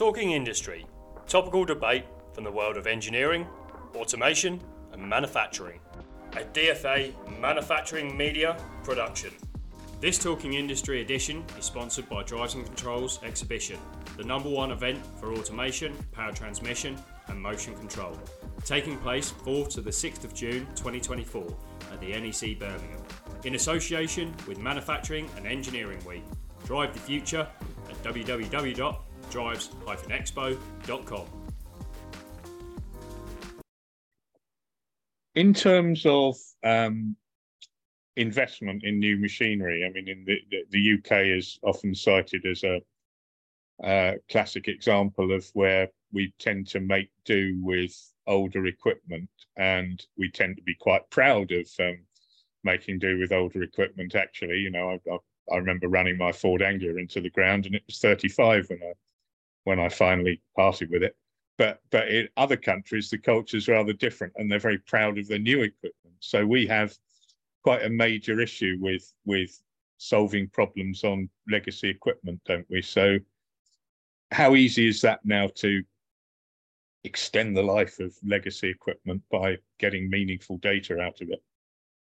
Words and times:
Talking 0.00 0.30
Industry 0.30 0.86
topical 1.28 1.66
debate 1.66 2.06
from 2.32 2.42
the 2.42 2.50
world 2.50 2.78
of 2.78 2.86
engineering, 2.86 3.46
automation, 3.94 4.58
and 4.94 5.02
manufacturing. 5.02 5.78
A 6.32 6.44
DFA 6.54 7.12
manufacturing 7.38 8.16
media 8.16 8.56
production. 8.82 9.30
This 10.00 10.16
Talking 10.16 10.54
Industry 10.54 11.02
edition 11.02 11.44
is 11.58 11.66
sponsored 11.66 12.08
by 12.08 12.22
Drives 12.22 12.54
and 12.54 12.64
Controls 12.64 13.20
Exhibition, 13.22 13.78
the 14.16 14.24
number 14.24 14.48
one 14.48 14.70
event 14.70 15.04
for 15.20 15.34
automation, 15.34 15.94
power 16.12 16.32
transmission, 16.32 16.96
and 17.28 17.38
motion 17.38 17.74
control, 17.74 18.18
taking 18.64 18.96
place 19.00 19.30
4th 19.44 19.68
to 19.74 19.82
the 19.82 19.90
6th 19.90 20.24
of 20.24 20.32
June 20.32 20.66
2024 20.76 21.44
at 21.92 22.00
the 22.00 22.18
NEC 22.18 22.58
Birmingham, 22.58 23.02
in 23.44 23.54
association 23.54 24.34
with 24.48 24.56
Manufacturing 24.58 25.28
and 25.36 25.46
Engineering 25.46 26.02
Week. 26.06 26.24
Drive 26.64 26.94
the 26.94 27.00
future 27.00 27.46
at 27.90 28.02
www.drives-expo.com. 29.30 31.26
In 35.36 35.54
terms 35.54 36.04
of 36.06 36.36
um, 36.64 37.16
investment 38.16 38.82
in 38.84 38.98
new 38.98 39.16
machinery, 39.16 39.84
I 39.86 39.90
mean, 39.92 40.08
in 40.08 40.24
the, 40.24 40.40
the, 40.70 40.94
UK 40.98 41.26
is 41.38 41.58
often 41.62 41.94
cited 41.94 42.44
as 42.46 42.64
a, 42.64 42.80
a 43.82 44.16
classic 44.28 44.66
example 44.66 45.32
of 45.32 45.48
where 45.54 45.88
we 46.12 46.34
tend 46.40 46.66
to 46.68 46.80
make 46.80 47.10
do 47.24 47.56
with 47.62 47.96
older 48.26 48.66
equipment, 48.66 49.30
and 49.56 50.04
we 50.18 50.30
tend 50.30 50.56
to 50.56 50.62
be 50.62 50.74
quite 50.74 51.08
proud 51.10 51.52
of 51.52 51.68
um, 51.78 52.00
making 52.64 52.98
do 52.98 53.18
with 53.18 53.30
older 53.32 53.62
equipment. 53.62 54.16
Actually, 54.16 54.58
you 54.58 54.70
know, 54.70 54.90
I, 54.90 55.10
I, 55.10 55.18
I, 55.54 55.56
remember 55.58 55.86
running 55.88 56.18
my 56.18 56.32
Ford 56.32 56.60
Anglia 56.62 56.96
into 56.96 57.20
the 57.20 57.30
ground, 57.30 57.66
and 57.66 57.76
it 57.76 57.84
was 57.86 58.00
35 58.00 58.68
when 58.68 58.80
I 58.82 58.92
when 59.64 59.78
I 59.78 59.88
finally 59.88 60.40
parted 60.56 60.90
with 60.90 61.02
it. 61.02 61.16
But 61.58 61.80
but 61.90 62.08
in 62.08 62.28
other 62.36 62.56
countries, 62.56 63.10
the 63.10 63.18
culture 63.18 63.56
is 63.56 63.68
rather 63.68 63.92
different, 63.92 64.32
and 64.36 64.50
they're 64.50 64.58
very 64.58 64.78
proud 64.78 65.18
of 65.18 65.28
their 65.28 65.38
new 65.38 65.62
equipment. 65.62 66.16
So 66.20 66.46
we 66.46 66.66
have 66.66 66.94
quite 67.62 67.84
a 67.84 67.90
major 67.90 68.40
issue 68.40 68.76
with 68.80 69.12
with 69.24 69.60
solving 69.98 70.48
problems 70.48 71.04
on 71.04 71.28
legacy 71.50 71.90
equipment, 71.90 72.40
don't 72.46 72.66
we? 72.70 72.80
So 72.80 73.18
how 74.30 74.54
easy 74.54 74.88
is 74.88 75.02
that 75.02 75.20
now 75.24 75.48
to 75.56 75.82
extend 77.04 77.56
the 77.56 77.62
life 77.62 77.98
of 78.00 78.14
legacy 78.24 78.70
equipment 78.70 79.22
by 79.30 79.58
getting 79.78 80.08
meaningful 80.08 80.58
data 80.58 80.98
out 81.00 81.20
of 81.20 81.30
it? 81.30 81.42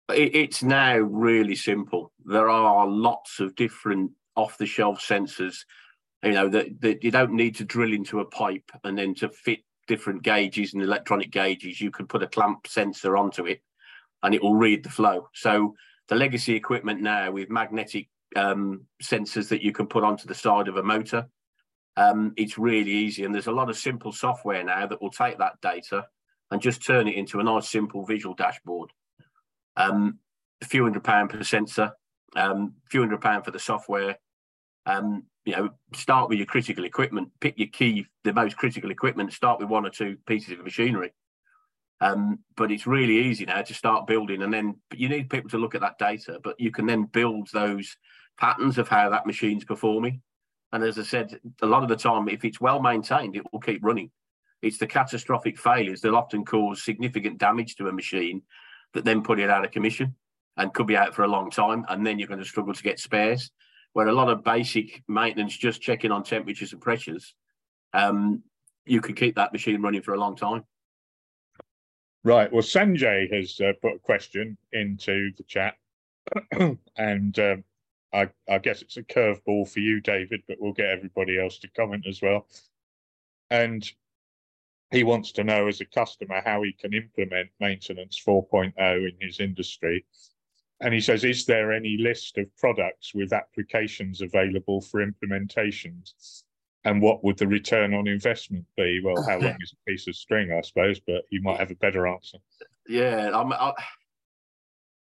It's 0.08 0.62
now 0.62 0.96
really 0.98 1.56
simple. 1.56 2.12
There 2.24 2.48
are 2.48 2.86
lots 2.86 3.40
of 3.40 3.56
different 3.56 4.12
off-the-shelf 4.36 5.00
sensors. 5.00 5.56
You 6.26 6.32
know 6.32 6.48
that, 6.48 6.80
that 6.80 7.04
you 7.04 7.10
don't 7.10 7.32
need 7.32 7.54
to 7.56 7.64
drill 7.64 7.92
into 7.92 8.20
a 8.20 8.24
pipe 8.24 8.70
and 8.84 8.98
then 8.98 9.14
to 9.16 9.28
fit 9.28 9.60
different 9.86 10.22
gauges 10.22 10.74
and 10.74 10.82
electronic 10.82 11.30
gauges. 11.30 11.80
You 11.80 11.90
can 11.90 12.06
put 12.06 12.22
a 12.22 12.26
clamp 12.26 12.66
sensor 12.66 13.16
onto 13.16 13.46
it, 13.46 13.62
and 14.22 14.34
it 14.34 14.42
will 14.42 14.56
read 14.56 14.82
the 14.82 14.90
flow. 14.90 15.28
So 15.34 15.74
the 16.08 16.16
legacy 16.16 16.54
equipment 16.54 17.00
now 17.00 17.30
with 17.30 17.48
magnetic 17.50 18.08
um, 18.34 18.86
sensors 19.02 19.48
that 19.48 19.62
you 19.62 19.72
can 19.72 19.86
put 19.86 20.04
onto 20.04 20.26
the 20.26 20.34
side 20.34 20.68
of 20.68 20.76
a 20.76 20.82
motor, 20.82 21.28
um, 21.96 22.32
it's 22.36 22.58
really 22.58 22.90
easy. 22.90 23.24
And 23.24 23.34
there's 23.34 23.46
a 23.46 23.52
lot 23.52 23.70
of 23.70 23.76
simple 23.76 24.12
software 24.12 24.64
now 24.64 24.86
that 24.86 25.00
will 25.00 25.10
take 25.10 25.38
that 25.38 25.60
data 25.62 26.06
and 26.50 26.60
just 26.60 26.84
turn 26.84 27.08
it 27.08 27.16
into 27.16 27.40
a 27.40 27.44
nice 27.44 27.68
simple 27.68 28.04
visual 28.04 28.34
dashboard. 28.34 28.90
Um, 29.76 30.18
a 30.62 30.64
few 30.64 30.82
hundred 30.82 31.04
pound 31.04 31.30
per 31.30 31.42
sensor, 31.42 31.92
um, 32.34 32.74
a 32.86 32.90
few 32.90 33.00
hundred 33.00 33.20
pound 33.20 33.44
for 33.44 33.50
the 33.50 33.58
software. 33.58 34.18
Um, 34.86 35.24
you 35.44 35.54
know, 35.54 35.70
start 35.94 36.28
with 36.28 36.38
your 36.38 36.46
critical 36.46 36.84
equipment, 36.84 37.28
pick 37.40 37.58
your 37.58 37.68
key, 37.68 38.06
the 38.24 38.32
most 38.32 38.56
critical 38.56 38.90
equipment, 38.90 39.32
start 39.32 39.60
with 39.60 39.68
one 39.68 39.86
or 39.86 39.90
two 39.90 40.16
pieces 40.26 40.52
of 40.52 40.64
machinery. 40.64 41.12
Um, 42.00 42.40
but 42.56 42.70
it's 42.70 42.86
really 42.86 43.18
easy 43.18 43.46
now 43.46 43.62
to 43.62 43.74
start 43.74 44.06
building, 44.06 44.42
and 44.42 44.52
then 44.52 44.76
you 44.94 45.08
need 45.08 45.30
people 45.30 45.50
to 45.50 45.58
look 45.58 45.74
at 45.74 45.80
that 45.80 45.98
data, 45.98 46.38
but 46.42 46.58
you 46.58 46.70
can 46.70 46.86
then 46.86 47.04
build 47.04 47.48
those 47.52 47.96
patterns 48.38 48.76
of 48.76 48.88
how 48.88 49.08
that 49.10 49.26
machine's 49.26 49.64
performing. 49.64 50.20
And 50.72 50.84
as 50.84 50.98
I 50.98 51.04
said, 51.04 51.40
a 51.62 51.66
lot 51.66 51.82
of 51.82 51.88
the 51.88 51.96
time, 51.96 52.28
if 52.28 52.44
it's 52.44 52.60
well 52.60 52.82
maintained, 52.82 53.36
it 53.36 53.44
will 53.52 53.60
keep 53.60 53.84
running. 53.84 54.10
It's 54.62 54.78
the 54.78 54.86
catastrophic 54.86 55.58
failures 55.58 56.00
that 56.00 56.12
often 56.12 56.44
cause 56.44 56.82
significant 56.82 57.38
damage 57.38 57.76
to 57.76 57.88
a 57.88 57.92
machine 57.92 58.42
that 58.94 59.04
then 59.04 59.22
put 59.22 59.38
it 59.38 59.48
out 59.48 59.64
of 59.64 59.70
commission 59.70 60.16
and 60.56 60.74
could 60.74 60.86
be 60.86 60.96
out 60.96 61.14
for 61.14 61.22
a 61.22 61.28
long 61.28 61.50
time. 61.50 61.84
And 61.88 62.06
then 62.06 62.18
you're 62.18 62.28
going 62.28 62.40
to 62.40 62.46
struggle 62.46 62.74
to 62.74 62.82
get 62.82 62.98
spares. 62.98 63.50
Where 63.96 64.08
a 64.08 64.12
lot 64.12 64.28
of 64.28 64.44
basic 64.44 65.02
maintenance, 65.08 65.56
just 65.56 65.80
checking 65.80 66.10
on 66.10 66.22
temperatures 66.22 66.74
and 66.74 66.82
pressures, 66.82 67.34
um, 67.94 68.42
you 68.84 69.00
could 69.00 69.16
keep 69.16 69.36
that 69.36 69.54
machine 69.54 69.80
running 69.80 70.02
for 70.02 70.12
a 70.12 70.20
long 70.20 70.36
time. 70.36 70.64
Right. 72.22 72.52
Well, 72.52 72.60
Sanjay 72.60 73.34
has 73.34 73.58
uh, 73.58 73.72
put 73.80 73.94
a 73.94 73.98
question 73.98 74.58
into 74.70 75.30
the 75.38 75.44
chat, 75.44 75.76
and 76.98 77.38
um, 77.38 77.64
I, 78.12 78.28
I, 78.46 78.58
guess 78.58 78.82
it's 78.82 78.98
a 78.98 79.02
curveball 79.02 79.66
for 79.66 79.80
you, 79.80 80.02
David, 80.02 80.42
but 80.46 80.58
we'll 80.60 80.74
get 80.74 80.90
everybody 80.90 81.40
else 81.40 81.56
to 81.60 81.68
comment 81.68 82.04
as 82.06 82.20
well. 82.20 82.46
And 83.50 83.90
he 84.90 85.04
wants 85.04 85.32
to 85.32 85.42
know, 85.42 85.68
as 85.68 85.80
a 85.80 85.86
customer, 85.86 86.42
how 86.44 86.60
he 86.60 86.74
can 86.74 86.92
implement 86.92 87.48
maintenance 87.60 88.22
4.0 88.22 88.74
in 88.76 89.12
his 89.26 89.40
industry. 89.40 90.04
And 90.80 90.92
he 90.92 91.00
says, 91.00 91.24
is 91.24 91.46
there 91.46 91.72
any 91.72 91.96
list 91.98 92.36
of 92.38 92.54
products 92.56 93.14
with 93.14 93.32
applications 93.32 94.20
available 94.20 94.80
for 94.80 95.04
implementations? 95.04 96.42
And 96.84 97.00
what 97.00 97.24
would 97.24 97.38
the 97.38 97.48
return 97.48 97.94
on 97.94 98.06
investment 98.06 98.64
be? 98.76 99.00
Well, 99.02 99.24
how 99.26 99.38
long 99.38 99.56
is 99.60 99.72
a 99.72 99.90
piece 99.90 100.06
of 100.06 100.14
string, 100.14 100.52
I 100.52 100.60
suppose, 100.60 101.00
but 101.00 101.22
you 101.30 101.40
might 101.42 101.58
have 101.58 101.70
a 101.70 101.76
better 101.76 102.06
answer. 102.06 102.38
Yeah, 102.88 103.30
I'm, 103.34 103.52
I, 103.52 103.72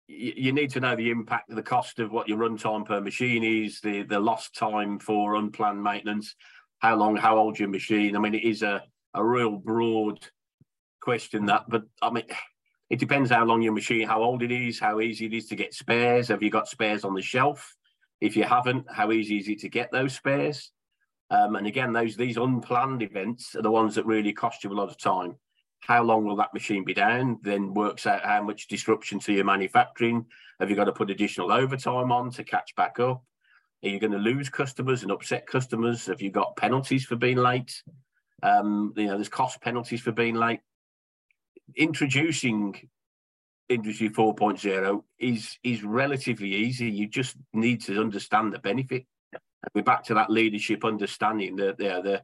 you 0.09 0.53
need 0.53 0.71
to 0.71 0.81
know 0.81 0.97
the 0.97 1.11
impact, 1.11 1.55
the 1.55 1.63
cost 1.63 2.01
of 2.01 2.11
what 2.11 2.29
your 2.29 2.39
runtime 2.39 2.85
per 2.85 3.01
machine 3.01 3.45
is, 3.45 3.81
the 3.81 4.03
the 4.03 4.19
lost 4.19 4.57
time 4.57 4.99
for 4.99 5.37
unplanned 5.37 5.83
maintenance, 5.83 6.35
how 6.81 6.97
long, 6.97 7.17
how 7.17 7.39
old 7.39 7.59
your 7.59 7.69
machine. 7.69 8.17
I 8.17 8.19
mean, 8.19 8.35
it 8.35 8.43
is 8.43 8.63
a 8.63 8.83
a 9.15 9.25
real 9.25 9.57
broad 9.57 10.27
question 11.01 11.47
that, 11.47 11.67
but 11.69 11.83
I 12.03 12.11
mean, 12.11 12.25
it 12.91 12.99
depends 12.99 13.31
how 13.31 13.45
long 13.45 13.63
your 13.63 13.73
machine, 13.73 14.07
how 14.07 14.23
old 14.23 14.43
it 14.43 14.51
is, 14.51 14.81
how 14.81 15.01
easy 15.01 15.27
it 15.27 15.33
is 15.33 15.47
to 15.47 15.57
get 15.57 15.73
spares. 15.73 16.29
Have 16.29 16.43
you 16.43 16.51
got 16.51 16.69
spares 16.69 17.05
on 17.05 17.15
the 17.15 17.23
shelf? 17.23 17.77
If 18.21 18.37
you 18.37 18.43
haven't, 18.43 18.87
how 18.93 19.13
easy 19.13 19.39
is 19.39 19.49
it 19.49 19.61
to 19.61 19.69
get 19.69 19.93
those 19.93 20.15
spares? 20.15 20.73
Um, 21.31 21.55
and 21.55 21.69
again, 21.69 21.93
those 21.93 22.17
these 22.17 22.37
unplanned 22.37 23.03
events 23.03 23.55
are 23.55 23.63
the 23.63 23.71
ones 23.71 23.95
that 23.95 24.07
really 24.07 24.33
cost 24.33 24.65
you 24.65 24.73
a 24.73 24.75
lot 24.75 24.91
of 24.91 24.99
time. 24.99 25.37
How 25.79 26.03
long 26.03 26.25
will 26.25 26.37
that 26.37 26.53
machine 26.53 26.85
be 26.85 26.93
down? 26.93 27.39
Then 27.43 27.73
works 27.73 28.07
out 28.07 28.25
how 28.25 28.43
much 28.43 28.67
disruption 28.67 29.21
to 29.21 29.33
your 29.33 29.45
manufacturing. 29.45 30.27
Have 30.59 30.69
you 30.69 30.77
got 30.77 30.85
to 30.85 30.93
put 30.93 31.11
additional 31.11 31.53
overtime 31.53 32.11
on 32.11 32.31
to 32.33 32.45
catch 32.45 32.75
back 32.75 32.99
up? 32.99 33.23
Are 33.83 33.89
you 33.89 34.01
going 34.01 34.13
to 34.13 34.19
lose 34.19 34.51
customers 34.51 35.03
and 35.03 35.13
upset 35.13 35.47
customers? 35.47 36.07
Have 36.07 36.21
you 36.21 36.31
got 36.31 36.57
penalties 36.57 37.05
for 37.05 37.17
being 37.17 37.39
late? 37.39 37.83
Um, 38.43 38.93
you 38.97 39.07
know, 39.07 39.15
there's 39.15 39.29
cost 39.29 39.63
penalties 39.63 40.01
for 40.01 40.13
being 40.13 40.35
late. 40.35 40.61
Introducing 41.77 42.89
Industry 43.69 44.11
4.0 44.11 45.03
is 45.19 45.59
is 45.63 45.85
relatively 45.85 46.55
easy. 46.55 46.91
You 46.91 47.07
just 47.07 47.37
need 47.53 47.81
to 47.83 48.01
understand 48.01 48.53
the 48.53 48.59
benefit. 48.59 49.07
we're 49.75 49.83
back 49.83 50.03
to 50.05 50.15
that 50.15 50.31
leadership 50.31 50.85
understanding 50.85 51.57
the 51.57 51.75
the 51.79 52.01
the, 52.03 52.23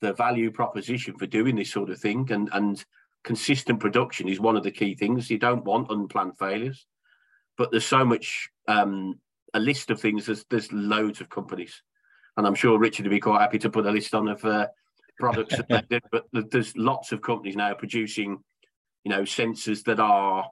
the 0.00 0.12
value 0.12 0.50
proposition 0.50 1.16
for 1.16 1.26
doing 1.26 1.56
this 1.56 1.72
sort 1.72 1.90
of 1.90 1.98
thing, 1.98 2.30
and 2.30 2.50
and 2.52 2.84
consistent 3.24 3.80
production 3.80 4.28
is 4.28 4.40
one 4.40 4.56
of 4.56 4.64
the 4.64 4.70
key 4.70 4.94
things. 4.94 5.30
You 5.30 5.38
don't 5.38 5.64
want 5.64 5.90
unplanned 5.90 6.38
failures, 6.38 6.86
but 7.56 7.70
there's 7.70 7.86
so 7.86 8.04
much 8.04 8.50
um, 8.68 9.18
a 9.54 9.60
list 9.60 9.90
of 9.90 10.00
things. 10.00 10.26
There's 10.26 10.44
there's 10.50 10.72
loads 10.72 11.20
of 11.20 11.30
companies, 11.30 11.82
and 12.36 12.46
I'm 12.46 12.54
sure 12.54 12.78
Richard 12.78 13.06
would 13.06 13.10
be 13.10 13.20
quite 13.20 13.40
happy 13.40 13.58
to 13.60 13.70
put 13.70 13.86
a 13.86 13.90
list 13.90 14.14
on 14.14 14.28
of 14.28 14.44
uh, 14.44 14.66
products 15.18 15.56
but 15.68 16.26
there's 16.50 16.76
lots 16.76 17.12
of 17.12 17.22
companies 17.22 17.56
now 17.56 17.72
producing, 17.74 18.42
you 19.04 19.10
know, 19.10 19.22
sensors 19.22 19.84
that 19.84 20.00
are 20.00 20.48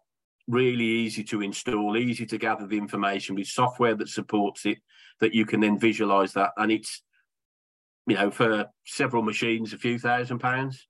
really 0.48 0.84
easy 0.84 1.22
to 1.24 1.42
install, 1.42 1.96
easy 1.96 2.26
to 2.26 2.38
gather 2.38 2.66
the 2.66 2.78
information 2.78 3.34
with 3.34 3.46
software 3.46 3.94
that 3.94 4.08
supports 4.08 4.66
it, 4.66 4.78
that 5.20 5.34
you 5.34 5.46
can 5.46 5.60
then 5.60 5.78
visualize 5.78 6.32
that. 6.32 6.50
And 6.56 6.72
it's, 6.72 7.02
you 8.06 8.16
know, 8.16 8.30
for 8.30 8.66
several 8.84 9.22
machines, 9.22 9.72
a 9.72 9.78
few 9.78 9.98
thousand 9.98 10.38
pounds. 10.38 10.86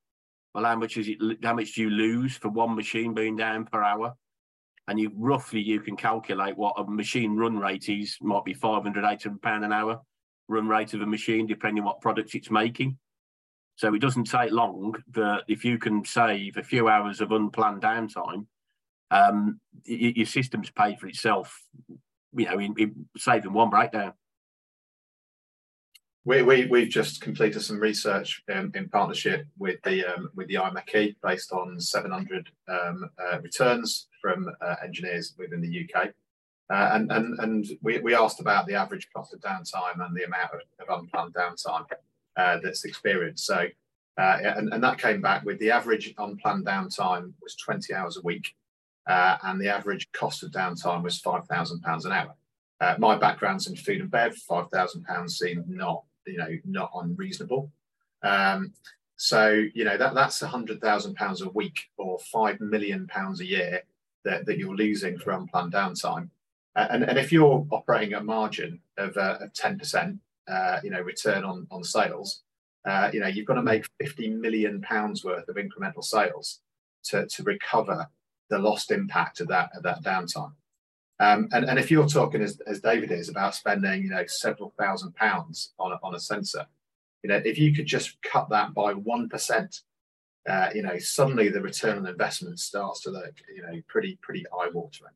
Well, 0.55 0.65
how 0.65 0.77
much 0.77 0.97
is 0.97 1.09
it? 1.09 1.19
How 1.45 1.55
much 1.55 1.75
do 1.75 1.83
you 1.83 1.91
lose 1.91 2.37
for 2.37 2.49
one 2.49 2.75
machine 2.75 3.15
being 3.15 3.37
down 3.37 3.67
per 3.67 3.83
hour? 3.83 4.15
And 4.89 4.99
you 4.99 5.13
roughly 5.15 5.61
you 5.61 5.81
can 5.81 5.97
calculate 5.97 6.57
what 6.57 6.75
a 6.79 6.85
machine 6.85 7.37
run 7.37 7.57
rate 7.59 7.89
is. 7.89 8.17
Might 8.21 8.45
be 8.45 8.55
500, 8.55 9.05
800 9.05 9.43
pound 9.43 9.65
an 9.65 9.73
hour 9.73 10.01
run 10.49 10.67
rate 10.67 10.93
of 10.95 11.03
a 11.03 11.07
machine, 11.07 11.47
depending 11.47 11.85
what 11.85 12.01
product 12.01 12.35
it's 12.35 12.51
making. 12.51 12.99
So 13.77 13.95
it 13.95 14.01
doesn't 14.01 14.25
take 14.25 14.53
long 14.53 14.95
that 15.13 15.45
if 15.49 15.65
you 15.65 15.79
can 15.79 16.05
save 16.05 16.57
a 16.57 16.63
few 16.63 16.89
hours 16.89 17.21
of 17.21 17.33
unplanned 17.33 17.83
downtime, 17.83 18.47
um, 19.11 19.61
your 19.85 20.27
system's 20.27 20.71
paid 20.71 20.99
for 21.01 21.07
itself. 21.07 21.63
You 22.33 22.45
know, 22.45 22.59
in, 22.59 22.75
in 22.79 23.07
saving 23.17 23.53
one 23.53 23.71
breakdown. 23.71 24.13
we, 26.25 26.43
we, 26.43 26.67
we've 26.67 26.89
just 26.89 27.21
completed 27.21 27.61
some 27.61 27.81
research 27.81 28.43
in 28.49 28.89
partnership 28.91 29.47
with 29.59 29.81
the 29.83 30.05
um, 30.05 30.31
with 30.35 30.49
the 30.49 30.55
IMechE 30.55 31.17
based 31.23 31.51
on 31.53 31.81
700 31.81 32.51
um, 32.69 33.11
uh, 33.19 33.41
returns 33.41 34.09
from 34.21 34.49
uh, 34.61 34.77
engineers 34.85 35.35
within 35.39 35.61
the 35.61 35.89
UK. 35.89 36.11
Uh, 36.71 36.91
and 36.93 37.11
and, 37.11 37.39
and 37.41 37.67
we, 37.83 37.99
we 37.99 38.15
asked 38.15 38.41
about 38.41 38.67
the 38.67 38.75
average 38.75 39.09
cost 39.15 39.33
of 39.35 39.41
downtime 39.41 40.07
and 40.07 40.15
the 40.15 40.25
amount 40.25 40.51
of, 40.53 40.61
of 40.89 41.01
unplanned 41.01 41.35
downtime 41.35 41.85
uh, 42.41 42.59
that's 42.63 42.85
experienced. 42.85 43.47
So, 43.47 43.67
uh, 44.19 44.39
and, 44.57 44.73
and 44.73 44.83
that 44.83 44.99
came 44.99 45.21
back 45.21 45.45
with 45.45 45.59
the 45.59 45.71
average 45.71 46.15
unplanned 46.19 46.67
downtime 46.67 47.33
was 47.43 47.55
20 47.57 47.95
hours 47.95 48.17
a 48.17 48.23
week, 48.23 48.55
uh, 49.09 49.37
and 49.43 49.61
the 49.61 49.69
average 49.69 50.11
cost 50.13 50.43
of 50.43 50.51
downtime 50.51 51.03
was 51.03 51.21
£5,000 51.21 52.05
an 52.05 52.13
hour. 52.13 52.35
my 52.99 53.17
background's 53.17 53.67
in 53.67 53.77
food 53.77 54.01
and 54.01 54.11
bev, 54.11 54.35
£5,000 54.51 55.31
seemed 55.31 55.69
not 55.69 56.05
you 56.27 56.39
know 56.39 56.49
not 56.65 56.91
unreasonable. 56.95 57.71
Um, 58.23 58.73
so 59.17 59.65
you 59.75 59.85
know 59.85 59.97
that 59.97 60.15
that's 60.15 60.43
a 60.43 60.49
hundred 60.49 60.81
thousand 60.81 61.15
pounds 61.15 61.43
a 61.43 61.49
week 61.51 61.91
or 61.99 62.19
five 62.33 62.61
million 62.61 63.07
pounds 63.07 63.41
a 63.41 63.47
year 63.47 63.83
that, 64.25 64.47
that 64.47 64.59
you're 64.59 64.77
losing 64.77 65.19
for 65.19 65.33
unplanned 65.33 65.73
downtime. 65.73 66.31
Uh, 66.77 66.87
and, 66.91 67.05
and 67.05 67.19
if 67.19 67.33
you're 67.33 67.67
operating 67.71 68.15
a 68.15 68.23
margin 68.23 68.81
of 68.97 69.17
uh, 69.17 69.39
ten 69.55 69.79
percent, 69.79 70.19
uh, 70.51 70.81
you 70.83 70.91
know 70.91 71.01
return 71.01 71.45
on 71.45 71.67
on 71.71 71.85
sales, 71.85 72.43
uh, 72.89 73.11
you 73.13 73.21
know 73.21 73.27
you've 73.29 73.47
got 73.47 73.55
to 73.55 73.63
make 73.63 73.87
fifty 74.01 74.29
million 74.29 74.81
pounds 74.83 75.25
worth 75.25 75.49
of 75.49 75.57
incremental 75.57 76.05
sales 76.05 76.61
to 77.05 77.27
to 77.27 77.43
recover 77.45 78.09
the 78.51 78.59
lost 78.59 78.91
impact 78.91 79.41
of 79.41 79.49
that 79.49 79.71
of 79.77 79.83
that 79.83 80.03
downtime. 80.03 80.53
Um, 81.21 81.49
and, 81.53 81.67
and 81.67 81.79
if 81.79 81.91
you're 81.91 82.09
talking 82.09 82.41
as, 82.41 82.61
as 82.67 82.81
David 82.81 83.13
is 83.13 83.29
about 83.29 83.55
spending, 83.55 84.03
you 84.03 84.09
know, 84.09 84.25
several 84.27 84.73
thousand 84.79 85.15
pounds 85.15 85.75
on 85.79 85.93
a, 85.93 85.99
on 86.03 86.15
a 86.15 86.19
sensor, 86.19 86.65
you 87.23 87.29
know, 87.29 87.43
if 87.45 87.59
you 87.59 87.75
could 87.75 87.85
just 87.85 88.17
cut 88.23 88.49
that 88.49 88.73
by 88.73 88.95
one 88.95 89.29
percent, 89.29 89.81
uh, 90.49 90.71
you 90.75 90.83
know, 90.83 90.99
suddenly 90.99 91.51
the 91.51 91.61
return 91.61 91.99
on 91.99 92.07
investment 92.07 92.59
starts 92.59 93.03
to 93.03 93.11
look, 93.11 93.35
you 93.55 93.63
know, 93.63 93.81
pretty 93.87 94.19
pretty 94.23 94.47
eye 94.47 94.71
watering. 94.73 95.13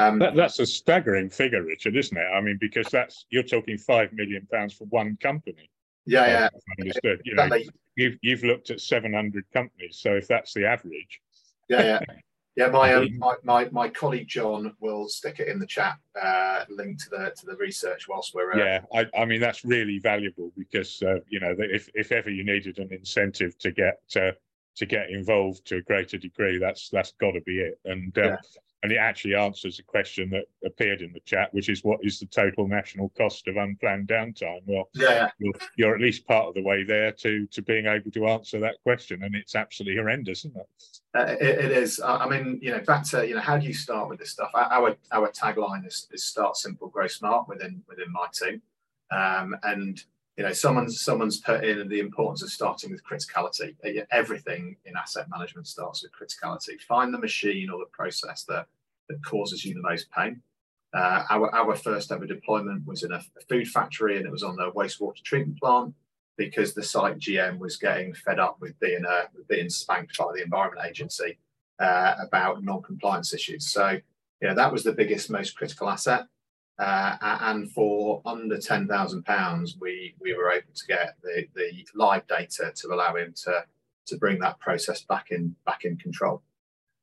Um, 0.00 0.18
that, 0.20 0.34
that's 0.34 0.58
a 0.58 0.66
staggering 0.66 1.28
figure, 1.28 1.62
Richard, 1.62 1.96
isn't 1.96 2.16
it? 2.16 2.26
I 2.34 2.40
mean, 2.40 2.56
because 2.58 2.86
that's 2.90 3.26
you're 3.28 3.42
talking 3.42 3.76
five 3.76 4.12
million 4.12 4.46
pounds 4.50 4.72
for 4.72 4.84
one 4.86 5.18
company. 5.20 5.70
Yeah, 6.06 6.26
yeah. 6.26 6.48
Understood. 6.78 7.20
You 7.24 7.34
know, 7.34 7.48
you've 7.96 8.16
you've 8.22 8.42
looked 8.42 8.70
at 8.70 8.80
700 8.80 9.44
companies, 9.52 9.98
so 10.00 10.14
if 10.14 10.26
that's 10.26 10.54
the 10.54 10.66
average. 10.66 11.20
Yeah, 11.68 11.82
yeah. 11.82 12.00
Yeah, 12.56 12.68
my, 12.68 12.94
um, 12.94 13.08
my, 13.18 13.34
my 13.44 13.68
my 13.70 13.88
colleague 13.88 14.26
John 14.26 14.74
will 14.80 15.08
stick 15.08 15.38
it 15.38 15.48
in 15.48 15.58
the 15.58 15.66
chat, 15.66 15.96
uh, 16.20 16.64
link 16.70 16.98
to 17.04 17.10
the 17.10 17.32
to 17.36 17.46
the 17.46 17.56
research 17.56 18.08
whilst 18.08 18.34
we're. 18.34 18.54
Uh, 18.54 18.58
yeah, 18.58 18.80
I, 18.94 19.06
I 19.20 19.24
mean 19.26 19.40
that's 19.40 19.64
really 19.64 19.98
valuable 19.98 20.50
because 20.56 21.02
uh, 21.02 21.20
you 21.28 21.40
know 21.40 21.54
if 21.58 21.90
if 21.94 22.10
ever 22.10 22.30
you 22.30 22.44
needed 22.44 22.78
an 22.78 22.88
incentive 22.90 23.56
to 23.58 23.70
get 23.70 24.00
uh, 24.16 24.32
to 24.76 24.86
get 24.86 25.10
involved 25.10 25.66
to 25.66 25.76
a 25.76 25.82
greater 25.82 26.16
degree, 26.16 26.58
that's 26.58 26.88
that's 26.88 27.12
got 27.20 27.32
to 27.32 27.40
be 27.42 27.60
it. 27.60 27.78
And 27.84 28.16
um, 28.18 28.24
yeah 28.24 28.36
and 28.82 28.92
it 28.92 28.96
actually 28.96 29.34
answers 29.34 29.78
a 29.78 29.82
question 29.82 30.30
that 30.30 30.44
appeared 30.64 31.02
in 31.02 31.12
the 31.12 31.20
chat, 31.20 31.52
which 31.52 31.68
is 31.68 31.84
what 31.84 32.00
is 32.02 32.18
the 32.18 32.26
total 32.26 32.66
national 32.66 33.10
cost 33.10 33.46
of 33.46 33.56
unplanned 33.56 34.08
downtime? 34.08 34.60
Well, 34.64 34.88
yeah, 34.94 35.30
you're, 35.38 35.52
you're, 35.76 35.94
at 35.94 36.00
least 36.00 36.26
part 36.26 36.46
of 36.46 36.54
the 36.54 36.62
way 36.62 36.84
there 36.84 37.12
to 37.12 37.46
to 37.46 37.62
being 37.62 37.86
able 37.86 38.10
to 38.10 38.26
answer 38.28 38.58
that 38.60 38.76
question, 38.82 39.22
and 39.22 39.34
it's 39.34 39.54
absolutely 39.54 39.98
horrendous, 40.00 40.46
isn't 40.46 40.56
it? 40.56 40.66
Uh, 41.14 41.36
it, 41.40 41.64
it 41.66 41.72
is. 41.72 42.00
I 42.02 42.26
mean, 42.26 42.58
you 42.62 42.70
know, 42.70 42.80
back 42.80 43.04
to 43.08 43.26
you 43.26 43.34
know, 43.34 43.40
how 43.40 43.58
do 43.58 43.66
you 43.66 43.74
start 43.74 44.08
with 44.08 44.18
this 44.18 44.30
stuff? 44.30 44.50
Our 44.54 44.96
our 45.12 45.30
tagline 45.30 45.86
is, 45.86 46.08
is 46.12 46.24
start 46.24 46.56
simple, 46.56 46.88
grow 46.88 47.06
smart 47.06 47.48
within 47.48 47.82
within 47.86 48.10
my 48.10 48.28
team, 48.32 48.62
um, 49.10 49.56
and 49.62 50.02
you 50.40 50.46
know, 50.46 50.54
someone's 50.54 51.02
someone's 51.02 51.38
put 51.38 51.62
in 51.64 51.86
the 51.90 52.00
importance 52.00 52.42
of 52.42 52.48
starting 52.48 52.90
with 52.90 53.04
criticality. 53.04 53.76
Uh, 53.84 54.06
everything 54.10 54.74
in 54.86 54.96
asset 54.96 55.26
management 55.28 55.66
starts 55.66 56.02
with 56.02 56.12
criticality. 56.12 56.80
Find 56.80 57.12
the 57.12 57.18
machine 57.18 57.68
or 57.68 57.78
the 57.78 57.90
process 57.92 58.44
that 58.44 58.66
that 59.10 59.22
causes 59.22 59.66
you 59.66 59.74
the 59.74 59.82
most 59.82 60.10
pain. 60.12 60.40
Uh, 60.94 61.24
our 61.28 61.54
our 61.54 61.76
first 61.76 62.10
ever 62.10 62.24
deployment 62.24 62.86
was 62.86 63.02
in 63.02 63.12
a, 63.12 63.22
food 63.50 63.68
factory, 63.68 64.16
and 64.16 64.24
it 64.24 64.32
was 64.32 64.42
on 64.42 64.56
the 64.56 64.72
wastewater 64.72 65.22
treatment 65.22 65.60
plant 65.60 65.94
because 66.38 66.72
the 66.72 66.82
site 66.82 67.18
GM 67.18 67.58
was 67.58 67.76
getting 67.76 68.14
fed 68.14 68.38
up 68.38 68.56
with 68.62 68.80
being 68.80 69.04
uh, 69.06 69.26
being 69.46 69.68
spanked 69.68 70.16
by 70.16 70.32
the 70.34 70.42
Environment 70.42 70.86
Agency 70.88 71.38
uh, 71.80 72.14
about 72.18 72.64
non-compliance 72.64 73.34
issues. 73.34 73.70
So, 73.70 73.90
you 74.40 74.48
know, 74.48 74.54
that 74.54 74.72
was 74.72 74.84
the 74.84 74.92
biggest, 74.94 75.28
most 75.28 75.54
critical 75.54 75.90
asset. 75.90 76.22
Uh, 76.80 77.16
and 77.42 77.70
for 77.72 78.22
under 78.24 78.58
ten 78.58 78.88
thousand 78.88 79.22
pounds, 79.24 79.76
we 79.78 80.14
we 80.18 80.32
were 80.34 80.50
able 80.50 80.72
to 80.74 80.86
get 80.86 81.14
the, 81.22 81.46
the 81.54 81.86
live 81.94 82.26
data 82.26 82.72
to 82.74 82.88
allow 82.88 83.14
him 83.14 83.34
to 83.44 83.64
to 84.06 84.16
bring 84.16 84.38
that 84.40 84.58
process 84.60 85.02
back 85.02 85.30
in 85.30 85.54
back 85.66 85.84
in 85.84 85.98
control. 85.98 86.42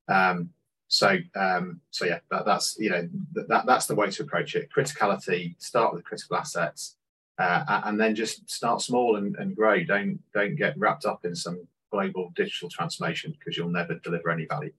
Um, 0.08 0.50
so 0.88 1.16
um, 1.36 1.80
so 1.90 2.06
yeah, 2.06 2.18
that, 2.32 2.44
that's 2.44 2.76
you 2.76 2.90
know 2.90 3.08
that 3.34 3.66
that's 3.66 3.86
the 3.86 3.94
way 3.94 4.10
to 4.10 4.22
approach 4.24 4.56
it. 4.56 4.68
Criticality, 4.76 5.54
start 5.62 5.94
with 5.94 6.04
critical 6.04 6.38
assets, 6.38 6.96
uh, 7.38 7.82
and 7.84 8.00
then 8.00 8.16
just 8.16 8.50
start 8.50 8.82
small 8.82 9.14
and, 9.14 9.36
and 9.36 9.54
grow. 9.54 9.84
Don't 9.84 10.18
don't 10.34 10.56
get 10.56 10.76
wrapped 10.76 11.04
up 11.04 11.24
in 11.24 11.36
some 11.36 11.68
global 11.92 12.32
digital 12.34 12.68
transformation 12.68 13.32
because 13.38 13.56
you'll 13.56 13.68
never 13.70 13.94
deliver 13.94 14.30
any 14.30 14.46
value. 14.46 14.72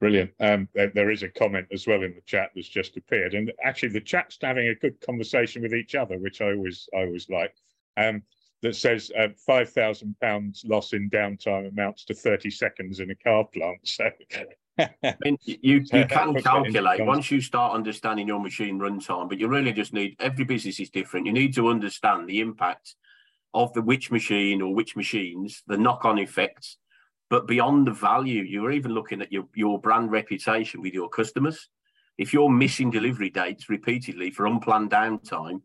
Brilliant. 0.00 0.30
Um, 0.38 0.68
there, 0.74 0.90
there 0.94 1.10
is 1.10 1.24
a 1.24 1.28
comment 1.28 1.66
as 1.72 1.86
well 1.86 2.02
in 2.02 2.14
the 2.14 2.20
chat 2.24 2.50
that's 2.54 2.68
just 2.68 2.96
appeared, 2.96 3.34
and 3.34 3.52
actually 3.64 3.88
the 3.88 4.00
chat's 4.00 4.38
having 4.40 4.68
a 4.68 4.74
good 4.74 5.00
conversation 5.00 5.62
with 5.62 5.74
each 5.74 5.96
other, 5.96 6.18
which 6.18 6.40
I 6.40 6.52
always 6.52 6.88
I 6.94 7.00
always 7.00 7.28
like. 7.28 7.54
Um, 7.96 8.22
that 8.62 8.76
says 8.76 9.10
uh, 9.18 9.28
five 9.46 9.70
thousand 9.70 10.16
pounds 10.20 10.64
loss 10.66 10.92
in 10.92 11.10
downtime 11.10 11.68
amounts 11.68 12.04
to 12.06 12.14
thirty 12.14 12.50
seconds 12.50 13.00
in 13.00 13.10
a 13.10 13.14
car 13.16 13.44
plant. 13.44 13.80
So. 13.82 14.08
I 14.78 15.16
mean, 15.24 15.36
you, 15.44 15.84
you 15.92 16.06
can 16.06 16.40
calculate 16.40 17.04
once 17.04 17.32
you 17.32 17.40
start 17.40 17.74
understanding 17.74 18.28
your 18.28 18.38
machine 18.38 18.78
runtime, 18.78 19.28
but 19.28 19.38
you 19.38 19.48
really 19.48 19.72
just 19.72 19.92
need 19.92 20.14
every 20.20 20.44
business 20.44 20.78
is 20.78 20.90
different. 20.90 21.26
You 21.26 21.32
need 21.32 21.54
to 21.54 21.68
understand 21.68 22.28
the 22.28 22.38
impact 22.38 22.94
of 23.54 23.72
the 23.72 23.82
which 23.82 24.12
machine 24.12 24.62
or 24.62 24.72
which 24.72 24.94
machines, 24.94 25.64
the 25.66 25.76
knock-on 25.76 26.18
effects, 26.18 26.76
but 27.30 27.46
beyond 27.46 27.86
the 27.86 27.92
value, 27.92 28.42
you're 28.42 28.70
even 28.70 28.92
looking 28.92 29.20
at 29.20 29.32
your, 29.32 29.44
your 29.54 29.80
brand 29.80 30.10
reputation 30.10 30.80
with 30.80 30.94
your 30.94 31.08
customers. 31.08 31.68
If 32.16 32.32
you're 32.32 32.50
missing 32.50 32.90
delivery 32.90 33.30
dates 33.30 33.68
repeatedly 33.68 34.30
for 34.30 34.46
unplanned 34.46 34.90
downtime, 34.90 35.60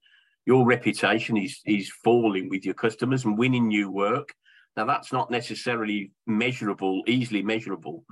your 0.45 0.65
reputation 0.65 1.38
is 1.38 1.62
is 1.65 1.89
falling 2.03 2.50
with 2.50 2.65
your 2.65 2.74
customers 2.74 3.24
and 3.25 3.38
winning 3.38 3.67
new 3.70 3.89
work. 3.89 4.34
Now 4.75 4.86
that's 4.86 5.13
not 5.13 5.32
necessarily 5.32 6.12
measurable, 6.27 7.03
easily 7.08 7.41
measurable, 7.41 8.03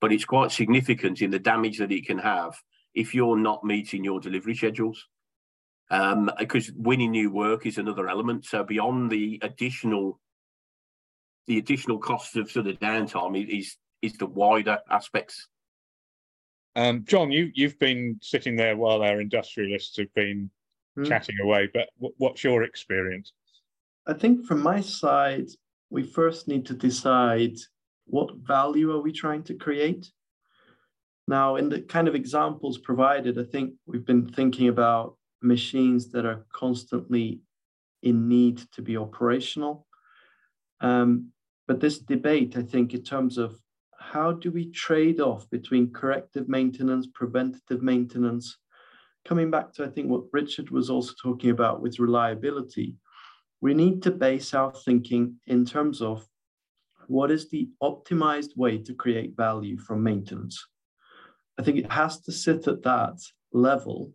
but 0.00 0.12
it's 0.12 0.24
quite 0.24 0.50
significant 0.50 1.20
in 1.20 1.30
the 1.30 1.38
damage 1.38 1.78
that 1.78 1.92
it 1.92 2.06
can 2.06 2.18
have 2.18 2.54
if 2.94 3.14
you're 3.14 3.38
not 3.38 3.64
meeting 3.64 4.02
your 4.02 4.20
delivery 4.20 4.54
schedules. 4.54 5.06
Um, 5.90 6.30
because 6.38 6.72
winning 6.72 7.10
new 7.10 7.30
work 7.30 7.66
is 7.66 7.76
another 7.76 8.08
element. 8.08 8.46
So 8.46 8.64
beyond 8.64 9.10
the 9.10 9.38
additional 9.42 10.18
the 11.46 11.58
additional 11.58 11.98
cost 11.98 12.36
of 12.36 12.50
sort 12.50 12.66
of 12.66 12.78
downtime 12.78 13.36
is 13.48 13.76
is 14.02 14.14
the 14.14 14.26
wider 14.26 14.78
aspects. 14.90 15.48
Um, 16.76 17.04
John, 17.04 17.30
you 17.30 17.50
you've 17.54 17.78
been 17.78 18.18
sitting 18.20 18.56
there 18.56 18.76
while 18.76 19.02
our 19.02 19.20
industrialists 19.20 19.96
have 19.98 20.12
been 20.14 20.50
mm. 20.98 21.06
chatting 21.06 21.36
away, 21.42 21.68
but 21.72 21.88
w- 21.98 22.14
what's 22.18 22.42
your 22.42 22.62
experience? 22.64 23.32
I 24.06 24.14
think 24.14 24.46
from 24.46 24.62
my 24.62 24.80
side, 24.80 25.48
we 25.90 26.02
first 26.02 26.48
need 26.48 26.66
to 26.66 26.74
decide 26.74 27.56
what 28.06 28.36
value 28.36 28.92
are 28.92 29.00
we 29.00 29.12
trying 29.12 29.42
to 29.44 29.54
create. 29.54 30.10
Now, 31.26 31.56
in 31.56 31.70
the 31.70 31.80
kind 31.80 32.06
of 32.06 32.14
examples 32.14 32.76
provided, 32.76 33.38
I 33.38 33.44
think 33.44 33.74
we've 33.86 34.04
been 34.04 34.28
thinking 34.28 34.68
about 34.68 35.16
machines 35.40 36.10
that 36.12 36.26
are 36.26 36.44
constantly 36.52 37.40
in 38.02 38.28
need 38.28 38.58
to 38.72 38.82
be 38.82 38.96
operational. 38.96 39.83
Um, 40.80 41.30
but 41.66 41.80
this 41.80 41.98
debate, 41.98 42.56
I 42.56 42.62
think, 42.62 42.94
in 42.94 43.02
terms 43.02 43.38
of 43.38 43.58
how 43.98 44.32
do 44.32 44.50
we 44.50 44.70
trade 44.70 45.20
off 45.20 45.48
between 45.50 45.92
corrective 45.92 46.48
maintenance, 46.48 47.06
preventative 47.14 47.82
maintenance, 47.82 48.58
coming 49.24 49.50
back 49.50 49.72
to, 49.74 49.84
I 49.84 49.88
think, 49.88 50.10
what 50.10 50.24
Richard 50.32 50.70
was 50.70 50.90
also 50.90 51.14
talking 51.22 51.50
about 51.50 51.80
with 51.80 51.98
reliability, 51.98 52.96
we 53.60 53.72
need 53.72 54.02
to 54.02 54.10
base 54.10 54.52
our 54.52 54.72
thinking 54.84 55.36
in 55.46 55.64
terms 55.64 56.02
of 56.02 56.26
what 57.06 57.30
is 57.30 57.48
the 57.48 57.68
optimized 57.82 58.56
way 58.56 58.78
to 58.78 58.94
create 58.94 59.36
value 59.36 59.78
from 59.78 60.02
maintenance. 60.02 60.62
I 61.58 61.62
think 61.62 61.78
it 61.78 61.90
has 61.90 62.20
to 62.22 62.32
sit 62.32 62.66
at 62.68 62.82
that 62.82 63.18
level. 63.52 64.12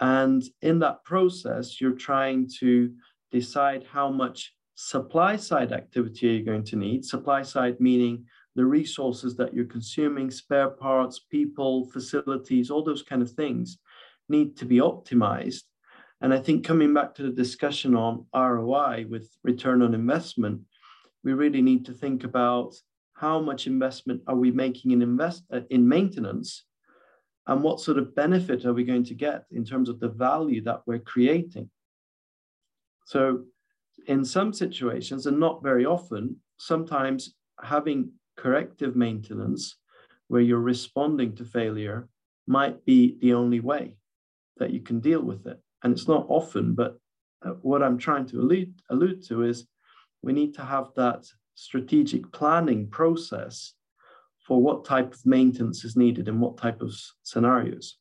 And 0.00 0.42
in 0.62 0.78
that 0.80 1.04
process, 1.04 1.80
you're 1.80 1.92
trying 1.92 2.48
to 2.60 2.92
decide 3.30 3.84
how 3.84 4.10
much 4.10 4.54
supply 4.74 5.36
side 5.36 5.72
activity 5.72 6.26
you're 6.26 6.36
you 6.36 6.44
going 6.44 6.64
to 6.64 6.76
need? 6.76 7.04
Supply 7.04 7.42
side 7.42 7.80
meaning 7.80 8.24
the 8.54 8.64
resources 8.64 9.36
that 9.36 9.54
you're 9.54 9.64
consuming, 9.64 10.30
spare 10.30 10.70
parts, 10.70 11.18
people, 11.18 11.86
facilities, 11.90 12.70
all 12.70 12.84
those 12.84 13.02
kind 13.02 13.22
of 13.22 13.30
things 13.30 13.78
need 14.28 14.56
to 14.58 14.64
be 14.64 14.76
optimized. 14.76 15.62
And 16.20 16.32
I 16.32 16.38
think 16.38 16.64
coming 16.64 16.94
back 16.94 17.14
to 17.16 17.22
the 17.22 17.30
discussion 17.30 17.96
on 17.96 18.26
ROI 18.34 19.06
with 19.08 19.30
return 19.42 19.82
on 19.82 19.94
investment, 19.94 20.60
we 21.24 21.32
really 21.32 21.62
need 21.62 21.86
to 21.86 21.92
think 21.92 22.24
about 22.24 22.74
how 23.14 23.40
much 23.40 23.66
investment 23.66 24.22
are 24.26 24.36
we 24.36 24.50
making 24.50 24.90
in 24.90 25.02
invest 25.02 25.44
uh, 25.52 25.60
in 25.70 25.88
maintenance 25.88 26.64
and 27.46 27.62
what 27.62 27.80
sort 27.80 27.98
of 27.98 28.14
benefit 28.14 28.64
are 28.64 28.72
we 28.72 28.84
going 28.84 29.04
to 29.04 29.14
get 29.14 29.44
in 29.50 29.64
terms 29.64 29.88
of 29.88 30.00
the 30.00 30.08
value 30.08 30.62
that 30.62 30.80
we're 30.86 30.98
creating 30.98 31.70
so 33.06 33.44
in 34.06 34.24
some 34.24 34.52
situations 34.52 35.26
and 35.26 35.38
not 35.38 35.62
very 35.62 35.84
often 35.84 36.36
sometimes 36.58 37.34
having 37.62 38.10
corrective 38.36 38.96
maintenance 38.96 39.76
where 40.28 40.40
you're 40.40 40.58
responding 40.58 41.34
to 41.36 41.44
failure 41.44 42.08
might 42.46 42.84
be 42.84 43.18
the 43.20 43.32
only 43.32 43.60
way 43.60 43.96
that 44.56 44.70
you 44.70 44.80
can 44.80 45.00
deal 45.00 45.22
with 45.22 45.46
it 45.46 45.60
and 45.82 45.92
it's 45.92 46.08
not 46.08 46.26
often 46.28 46.74
but 46.74 46.98
uh, 47.44 47.50
what 47.62 47.82
i'm 47.82 47.98
trying 47.98 48.26
to 48.26 48.40
allude, 48.40 48.72
allude 48.90 49.22
to 49.22 49.42
is 49.42 49.66
we 50.22 50.32
need 50.32 50.54
to 50.54 50.62
have 50.62 50.88
that 50.96 51.24
strategic 51.54 52.30
planning 52.32 52.88
process 52.88 53.74
for 54.46 54.60
what 54.60 54.84
type 54.84 55.12
of 55.12 55.24
maintenance 55.24 55.84
is 55.84 55.96
needed 55.96 56.28
and 56.28 56.40
what 56.40 56.56
type 56.56 56.82
of 56.82 56.92
scenarios. 57.22 57.98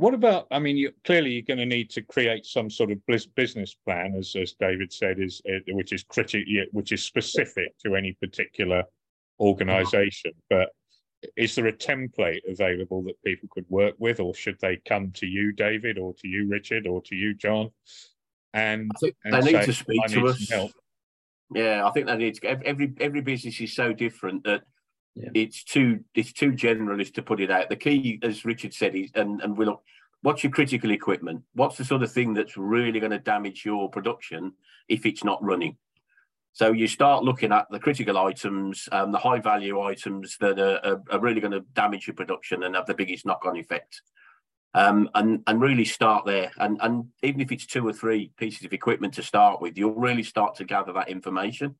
What 0.00 0.14
about? 0.14 0.46
I 0.50 0.58
mean, 0.58 0.78
you, 0.78 0.92
clearly 1.04 1.32
you're 1.32 1.42
going 1.42 1.58
to 1.58 1.66
need 1.66 1.90
to 1.90 2.00
create 2.00 2.46
some 2.46 2.70
sort 2.70 2.90
of 2.90 2.98
business 3.36 3.76
plan, 3.86 4.14
as, 4.18 4.34
as 4.34 4.54
David 4.58 4.90
said, 4.90 5.20
is 5.20 5.42
which 5.68 5.92
is 5.92 6.04
critical, 6.04 6.42
which 6.72 6.92
is 6.92 7.04
specific 7.04 7.76
to 7.84 7.96
any 7.96 8.16
particular 8.18 8.82
organisation. 9.40 10.32
Uh-huh. 10.50 10.64
But 11.20 11.30
is 11.36 11.54
there 11.54 11.66
a 11.66 11.72
template 11.74 12.40
available 12.48 13.02
that 13.02 13.22
people 13.26 13.50
could 13.52 13.66
work 13.68 13.94
with, 13.98 14.20
or 14.20 14.34
should 14.34 14.56
they 14.62 14.80
come 14.88 15.10
to 15.16 15.26
you, 15.26 15.52
David, 15.52 15.98
or 15.98 16.14
to 16.14 16.28
you, 16.28 16.48
Richard, 16.48 16.86
or 16.86 17.02
to 17.02 17.14
you, 17.14 17.34
John? 17.34 17.68
And, 18.54 18.90
and 19.24 19.34
they 19.34 19.52
need 19.52 19.60
say, 19.60 19.66
to 19.66 19.72
speak 19.74 20.06
to 20.06 20.28
us. 20.28 20.50
Yeah, 21.54 21.86
I 21.86 21.90
think 21.90 22.06
they 22.06 22.16
need 22.16 22.36
to. 22.36 22.66
Every 22.66 22.94
every 23.00 23.20
business 23.20 23.60
is 23.60 23.74
so 23.74 23.92
different 23.92 24.44
that 24.44 24.62
yeah. 25.14 25.30
it's 25.34 25.64
too 25.64 26.00
it's 26.14 26.32
too 26.32 26.52
generalist 26.52 27.14
to 27.14 27.22
put 27.22 27.40
it 27.40 27.50
out. 27.50 27.68
The 27.68 27.76
key, 27.76 28.18
as 28.22 28.44
Richard 28.44 28.74
said, 28.74 28.94
is 28.94 29.10
and 29.14 29.40
and 29.40 29.56
we 29.56 29.64
look. 29.66 29.82
What's 30.22 30.44
your 30.44 30.52
critical 30.52 30.90
equipment? 30.90 31.44
What's 31.54 31.78
the 31.78 31.84
sort 31.84 32.02
of 32.02 32.12
thing 32.12 32.34
that's 32.34 32.58
really 32.58 33.00
going 33.00 33.12
to 33.12 33.18
damage 33.18 33.64
your 33.64 33.88
production 33.88 34.52
if 34.86 35.06
it's 35.06 35.24
not 35.24 35.42
running? 35.42 35.78
So 36.52 36.72
you 36.72 36.88
start 36.88 37.24
looking 37.24 37.52
at 37.52 37.66
the 37.70 37.80
critical 37.80 38.18
items, 38.18 38.86
um, 38.92 39.12
the 39.12 39.18
high 39.18 39.38
value 39.38 39.80
items 39.80 40.36
that 40.40 40.58
are, 40.58 40.78
are, 40.84 41.02
are 41.10 41.20
really 41.20 41.40
going 41.40 41.52
to 41.52 41.64
damage 41.72 42.06
your 42.06 42.16
production 42.16 42.64
and 42.64 42.74
have 42.74 42.84
the 42.84 42.92
biggest 42.92 43.24
knock 43.24 43.46
on 43.46 43.56
effect 43.56 44.02
um, 44.74 45.10
and 45.14 45.42
and 45.46 45.60
really 45.60 45.84
start 45.84 46.26
there. 46.26 46.52
And 46.58 46.78
and 46.80 47.06
even 47.22 47.40
if 47.40 47.52
it's 47.52 47.66
two 47.66 47.86
or 47.86 47.92
three 47.92 48.32
pieces 48.36 48.64
of 48.64 48.72
equipment 48.72 49.14
to 49.14 49.22
start 49.22 49.60
with, 49.60 49.76
you'll 49.76 49.94
really 49.94 50.22
start 50.22 50.56
to 50.56 50.64
gather 50.64 50.92
that 50.92 51.08
information. 51.08 51.76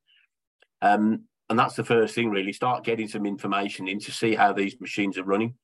Um, 0.83 1.25
and 1.51 1.59
that's 1.59 1.75
the 1.75 1.85
first 1.85 2.15
thing, 2.15 2.31
really. 2.31 2.53
Start 2.53 2.85
getting 2.85 3.09
some 3.09 3.27
information 3.27 3.89
in 3.89 3.99
to 4.01 4.13
see 4.13 4.37
how 4.37 4.53
these 4.53 4.81
machines 4.81 5.19
are 5.19 5.25
running. 5.25 5.55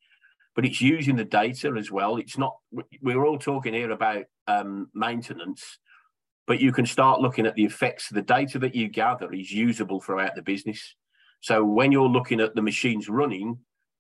But 0.57 0.67
it's 0.67 0.81
using 0.81 1.15
the 1.15 1.25
data 1.25 1.75
as 1.79 1.93
well. 1.93 2.17
It's 2.17 2.37
not. 2.37 2.57
We're 3.01 3.25
all 3.25 3.39
talking 3.39 3.73
here 3.73 3.93
about 3.93 4.25
um, 4.49 4.91
maintenance, 4.95 5.79
but 6.47 6.61
you 6.61 6.73
can 6.73 6.87
start 6.87 7.21
looking 7.21 7.47
at 7.47 7.55
the 7.55 7.65
effects. 7.65 8.09
The 8.09 8.23
data 8.23 8.59
that 8.59 8.75
you 8.75 8.89
gather 8.89 9.33
is 9.33 9.53
usable 9.53 10.01
throughout 10.01 10.35
the 10.35 10.43
business. 10.43 10.97
So 11.41 11.65
when 11.65 11.93
you're 11.93 12.09
looking 12.09 12.41
at 12.41 12.57
the 12.57 12.63
machines 12.63 13.09
running, 13.09 13.59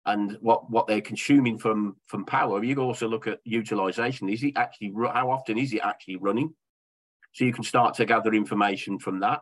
and 0.05 0.37
what 0.41 0.69
what 0.69 0.87
they're 0.87 1.01
consuming 1.01 1.59
from 1.59 1.95
from 2.07 2.25
power 2.25 2.63
you 2.63 2.73
can 2.73 2.83
also 2.83 3.07
look 3.07 3.27
at 3.27 3.39
utilization 3.43 4.29
is 4.29 4.43
it 4.43 4.53
actually 4.55 4.91
how 5.13 5.29
often 5.29 5.59
is 5.59 5.71
it 5.73 5.81
actually 5.83 6.15
running 6.15 6.51
so 7.33 7.45
you 7.45 7.53
can 7.53 7.63
start 7.63 7.93
to 7.93 8.03
gather 8.03 8.33
information 8.33 8.97
from 8.97 9.19
that 9.19 9.41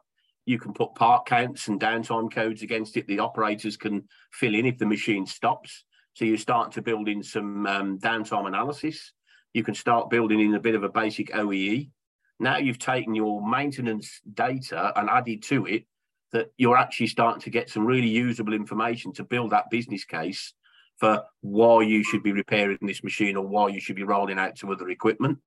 you 0.50 0.60
can 0.60 0.74
put 0.74 0.96
part 0.96 1.26
counts 1.26 1.68
and 1.68 1.80
downtime 1.80 2.32
codes 2.32 2.62
against 2.62 2.98
it. 2.98 3.08
The 3.08 3.20
operators 3.20 3.78
can 3.78 4.08
fill 4.32 4.56
in 4.56 4.66
if 4.66 4.78
the 4.78 4.86
machine 4.86 5.26
stops. 5.26 5.86
So 6.14 6.26
you 6.26 6.38
start 6.38 6.72
to 6.74 6.82
build 6.82 7.08
in 7.08 7.24
some 7.24 7.68
um, 7.68 8.00
downtime 8.00 8.48
analysis. 8.48 9.14
You 9.54 9.64
can 9.64 9.76
start 9.76 10.10
building 10.10 10.40
in 10.40 10.56
a 10.56 10.60
bit 10.60 10.76
of 10.76 10.84
a 10.84 10.90
basic 10.90 11.36
oee 11.36 11.92
now 12.40 12.58
you've 12.58 12.80
taken 12.80 13.16
your 13.16 13.46
maintenance 13.46 14.22
data 14.34 14.94
and 14.96 15.10
added 15.10 15.44
to 15.44 15.66
it 15.66 15.86
that 16.32 16.52
you're 16.58 16.78
actually 16.78 17.08
starting 17.08 17.42
to 17.42 17.50
get 17.50 17.70
some 17.70 17.86
really 17.86 18.08
usable 18.08 18.54
information 18.54 19.12
to 19.14 19.24
build 19.24 19.52
that 19.52 19.70
business 19.70 20.06
case 20.06 20.54
for 20.98 21.24
why 21.42 21.82
you 21.82 22.04
should 22.04 22.24
be 22.24 22.32
repairing 22.32 22.78
this 22.82 23.04
machine 23.04 23.36
or 23.36 23.46
why 23.46 23.68
you 23.68 23.80
should 23.80 23.96
be 23.96 24.04
rolling 24.04 24.40
out 24.40 24.56
to 24.56 24.72
other 24.72 24.90
equipment. 24.90 25.40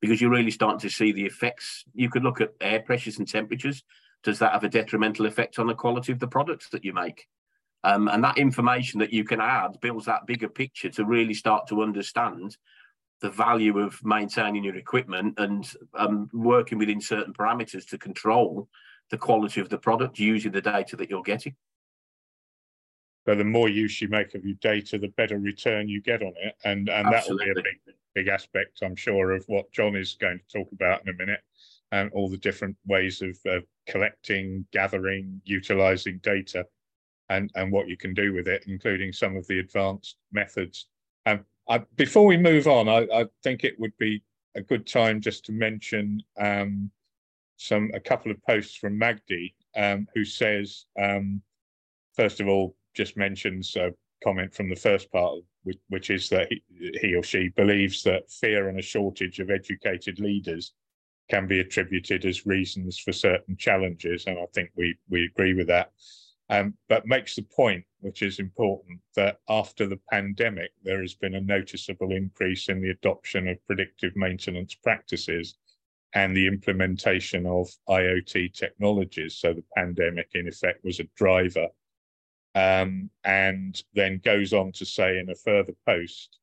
Because 0.00 0.20
you're 0.20 0.30
really 0.30 0.50
starting 0.50 0.80
to 0.80 0.90
see 0.90 1.12
the 1.12 1.24
effects. 1.24 1.84
You 1.94 2.10
could 2.10 2.22
look 2.22 2.40
at 2.40 2.54
air 2.60 2.80
pressures 2.80 3.18
and 3.18 3.28
temperatures. 3.28 3.82
Does 4.22 4.38
that 4.40 4.52
have 4.52 4.64
a 4.64 4.68
detrimental 4.68 5.26
effect 5.26 5.58
on 5.58 5.66
the 5.66 5.74
quality 5.74 6.12
of 6.12 6.18
the 6.18 6.26
products 6.26 6.68
that 6.70 6.84
you 6.84 6.92
make? 6.92 7.26
Um, 7.84 8.08
and 8.08 8.24
that 8.24 8.38
information 8.38 8.98
that 9.00 9.12
you 9.12 9.24
can 9.24 9.40
add 9.40 9.80
builds 9.80 10.06
that 10.06 10.26
bigger 10.26 10.48
picture 10.48 10.90
to 10.90 11.04
really 11.04 11.34
start 11.34 11.68
to 11.68 11.82
understand 11.82 12.56
the 13.20 13.30
value 13.30 13.78
of 13.78 14.04
maintaining 14.04 14.64
your 14.64 14.76
equipment 14.76 15.34
and 15.38 15.72
um, 15.94 16.28
working 16.32 16.78
within 16.78 17.00
certain 17.00 17.32
parameters 17.32 17.88
to 17.88 17.98
control 17.98 18.68
the 19.10 19.16
quality 19.16 19.60
of 19.60 19.68
the 19.68 19.78
product 19.78 20.18
using 20.18 20.52
the 20.52 20.60
data 20.60 20.96
that 20.96 21.08
you're 21.08 21.22
getting. 21.22 21.54
So 23.26 23.34
the 23.34 23.44
more 23.44 23.68
use 23.68 24.00
you 24.00 24.08
make 24.08 24.34
of 24.34 24.44
your 24.44 24.56
data, 24.60 24.98
the 24.98 25.08
better 25.08 25.38
return 25.38 25.88
you 25.88 26.00
get 26.00 26.22
on 26.22 26.32
it, 26.36 26.54
and 26.64 26.88
and 26.88 27.12
that 27.12 27.28
will 27.28 27.38
be 27.38 27.50
a 27.50 27.54
big 27.54 27.94
big 28.14 28.28
aspect, 28.28 28.78
I'm 28.82 28.96
sure, 28.96 29.32
of 29.32 29.44
what 29.48 29.70
John 29.72 29.96
is 29.96 30.14
going 30.14 30.38
to 30.38 30.58
talk 30.58 30.70
about 30.72 31.02
in 31.02 31.14
a 31.14 31.16
minute, 31.16 31.40
and 31.92 32.10
all 32.12 32.28
the 32.28 32.36
different 32.38 32.76
ways 32.86 33.22
of 33.22 33.38
uh, 33.50 33.60
collecting, 33.86 34.66
gathering, 34.72 35.40
utilizing 35.44 36.18
data, 36.22 36.64
and 37.28 37.50
and 37.54 37.72
what 37.72 37.88
you 37.88 37.96
can 37.96 38.14
do 38.14 38.32
with 38.32 38.48
it, 38.48 38.64
including 38.66 39.12
some 39.12 39.36
of 39.36 39.46
the 39.46 39.58
advanced 39.58 40.16
methods. 40.32 40.88
Um, 41.26 41.44
I, 41.68 41.78
before 41.96 42.26
we 42.26 42.36
move 42.36 42.66
on, 42.66 42.88
I, 42.88 43.06
I 43.12 43.26
think 43.42 43.64
it 43.64 43.78
would 43.78 43.96
be 43.98 44.22
a 44.54 44.62
good 44.62 44.86
time 44.86 45.20
just 45.20 45.44
to 45.46 45.52
mention 45.52 46.22
um, 46.38 46.90
some 47.56 47.90
a 47.94 48.00
couple 48.00 48.30
of 48.30 48.42
posts 48.42 48.76
from 48.76 48.98
Magdi, 48.98 49.54
um, 49.76 50.06
who 50.14 50.24
says, 50.24 50.86
um, 51.00 51.42
first 52.14 52.40
of 52.40 52.48
all, 52.48 52.76
just 52.94 53.16
mentions 53.16 53.76
a 53.76 53.92
comment 54.22 54.54
from 54.54 54.68
the 54.68 54.76
first 54.76 55.10
part, 55.12 55.38
which, 55.64 55.78
which 55.88 56.10
is 56.10 56.28
that 56.30 56.48
he, 56.50 56.62
he 57.00 57.14
or 57.14 57.22
she 57.22 57.48
believes 57.48 58.02
that 58.02 58.30
fear 58.30 58.68
and 58.68 58.78
a 58.78 58.82
shortage 58.82 59.38
of 59.40 59.50
educated 59.50 60.18
leaders 60.20 60.72
can 61.28 61.46
be 61.46 61.60
attributed 61.60 62.24
as 62.24 62.46
reasons 62.46 62.98
for 62.98 63.12
certain 63.12 63.56
challenges, 63.56 64.26
and 64.26 64.38
I 64.38 64.46
think 64.54 64.70
we 64.76 64.96
we 65.08 65.24
agree 65.24 65.54
with 65.54 65.66
that. 65.68 65.92
Um, 66.48 66.74
but 66.88 67.06
makes 67.06 67.34
the 67.34 67.42
point, 67.42 67.84
which 68.00 68.22
is 68.22 68.38
important, 68.38 69.00
that 69.16 69.38
after 69.48 69.88
the 69.88 69.98
pandemic, 70.10 70.70
there 70.84 71.00
has 71.00 71.14
been 71.14 71.34
a 71.34 71.40
noticeable 71.40 72.12
increase 72.12 72.68
in 72.68 72.80
the 72.80 72.90
adoption 72.90 73.48
of 73.48 73.66
predictive 73.66 74.14
maintenance 74.14 74.74
practices 74.74 75.56
and 76.14 76.36
the 76.36 76.46
implementation 76.46 77.46
of 77.46 77.68
IoT 77.88 78.54
technologies. 78.54 79.36
So 79.36 79.52
the 79.52 79.64
pandemic, 79.76 80.28
in 80.34 80.46
effect, 80.46 80.84
was 80.84 81.00
a 81.00 81.08
driver. 81.16 81.66
Um, 82.54 83.10
and 83.24 83.82
then 83.92 84.22
goes 84.24 84.54
on 84.54 84.72
to 84.72 84.86
say 84.86 85.18
in 85.18 85.28
a 85.28 85.34
further 85.34 85.74
post 85.84 86.38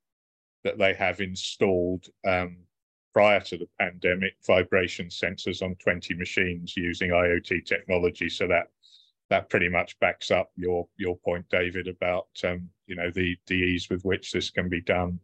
that 0.64 0.78
they 0.78 0.94
have 0.94 1.22
installed 1.22 2.06
um, 2.28 2.58
prior 3.14 3.40
to 3.42 3.58
the 3.58 3.68
pandemic 3.80 4.34
vibration 4.46 5.08
sensors 5.08 5.62
on 5.62 5.76
20 5.76 6.16
machines 6.16 6.76
using 6.76 7.12
IoT 7.12 7.66
technology. 7.66 8.30
So 8.30 8.48
that 8.48 8.68
that 9.30 9.50
pretty 9.50 9.70
much 9.70 9.98
backs 10.00 10.32
up 10.32 10.52
your 10.56 10.88
your 10.98 11.18
point, 11.18 11.46
David, 11.50 11.88
about 11.88 12.28
um, 12.44 12.70
you 12.88 12.96
know 12.96 13.12
the 13.12 13.36
the 13.48 13.56
ease 13.56 13.90
with 13.90 14.04
which 14.04 14.32
this 14.32 14.50
can 14.50 14.70
be 14.70 14.82
done 14.82 15.20